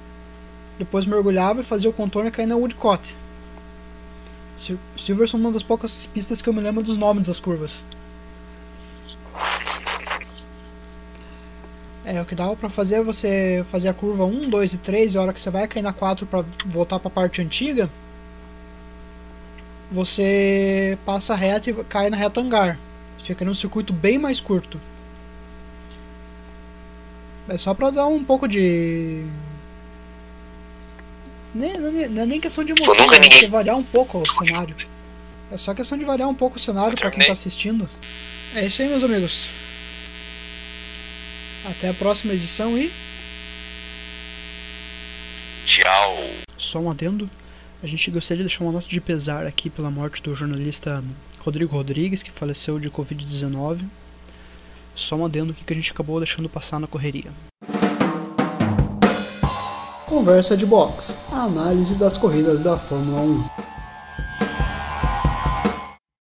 depois 0.78 1.04
mergulhava 1.04 1.60
e 1.60 1.64
fazia 1.64 1.90
o 1.90 1.92
contorno 1.92 2.28
e 2.28 2.32
cair 2.32 2.46
na 2.46 2.56
Woodcott. 2.56 3.14
Sil- 4.60 4.80
Silverstone 4.98 5.42
é 5.42 5.46
uma 5.46 5.52
das 5.52 5.62
poucas 5.62 6.06
pistas 6.12 6.42
que 6.42 6.48
eu 6.48 6.52
me 6.52 6.60
lembro 6.60 6.82
dos 6.82 6.96
nomes 6.96 7.26
das 7.26 7.40
curvas. 7.40 7.82
É, 12.04 12.20
o 12.20 12.24
que 12.26 12.34
dava 12.34 12.56
pra 12.56 12.68
fazer 12.70 12.96
é 12.96 13.02
você 13.02 13.64
fazer 13.70 13.88
a 13.88 13.94
curva 13.94 14.24
1, 14.24 14.48
2 14.48 14.72
e 14.74 14.78
3 14.78 15.14
e 15.14 15.18
a 15.18 15.22
hora 15.22 15.32
que 15.32 15.40
você 15.40 15.50
vai 15.50 15.66
cair 15.68 15.82
na 15.82 15.92
4 15.92 16.26
pra 16.26 16.44
voltar 16.66 16.98
pra 16.98 17.10
parte 17.10 17.40
antiga, 17.42 17.88
você 19.90 20.96
passa 21.04 21.34
reta 21.34 21.70
e 21.70 21.84
cai 21.84 22.10
na 22.10 22.16
reta 22.16 22.40
hangar. 22.40 22.78
Fica 23.22 23.44
num 23.44 23.54
circuito 23.54 23.92
bem 23.92 24.18
mais 24.18 24.40
curto. 24.40 24.80
É 27.48 27.56
só 27.58 27.74
pra 27.74 27.90
dar 27.90 28.06
um 28.06 28.22
pouco 28.24 28.46
de. 28.48 29.24
Nem, 31.54 31.76
não 31.78 32.00
é- 32.00 32.08
não 32.08 32.22
é 32.22 32.26
nem 32.26 32.40
questão 32.40 32.64
de 32.64 32.72
emoção, 32.72 32.94
nunca 32.94 33.16
é 33.16 33.20
ninguém- 33.20 33.38
você 33.40 33.48
variar 33.48 33.76
um 33.76 33.82
pouco 33.82 34.18
o 34.18 34.28
cenário. 34.44 34.74
É 35.50 35.56
só 35.56 35.74
questão 35.74 35.98
de 35.98 36.04
variar 36.04 36.28
um 36.28 36.34
pouco 36.34 36.56
o 36.56 36.60
cenário 36.60 36.96
pra 36.96 37.10
quem 37.10 37.26
tá 37.26 37.32
assistindo. 37.32 37.88
É 38.54 38.66
isso 38.66 38.80
aí, 38.82 38.88
meus 38.88 39.02
amigos. 39.02 39.48
Até 41.68 41.88
a 41.88 41.94
próxima 41.94 42.32
edição 42.34 42.78
e. 42.78 42.90
Tchau. 45.66 46.16
Só 46.56 46.78
um 46.78 46.90
adendo. 46.90 47.28
A 47.82 47.86
gente 47.86 48.10
gostaria 48.10 48.42
de 48.44 48.48
deixar 48.48 48.64
uma 48.64 48.72
nota 48.72 48.88
de 48.88 49.00
pesar 49.00 49.46
aqui 49.46 49.68
pela 49.70 49.90
morte 49.90 50.22
do 50.22 50.34
jornalista 50.34 51.02
Rodrigo 51.40 51.74
Rodrigues, 51.74 52.22
que 52.22 52.30
faleceu 52.30 52.78
de 52.78 52.90
Covid-19. 52.90 53.80
Só 54.94 55.16
um 55.16 55.24
adendo 55.24 55.54
que 55.54 55.72
a 55.72 55.76
gente 55.76 55.90
acabou 55.92 56.18
deixando 56.20 56.48
passar 56.48 56.78
na 56.78 56.86
correria. 56.86 57.30
Conversa 60.10 60.56
de 60.56 60.66
Box, 60.66 61.18
a 61.30 61.44
análise 61.44 61.94
das 61.94 62.16
corridas 62.16 62.62
da 62.62 62.76
Fórmula 62.76 63.22
1. 63.22 63.69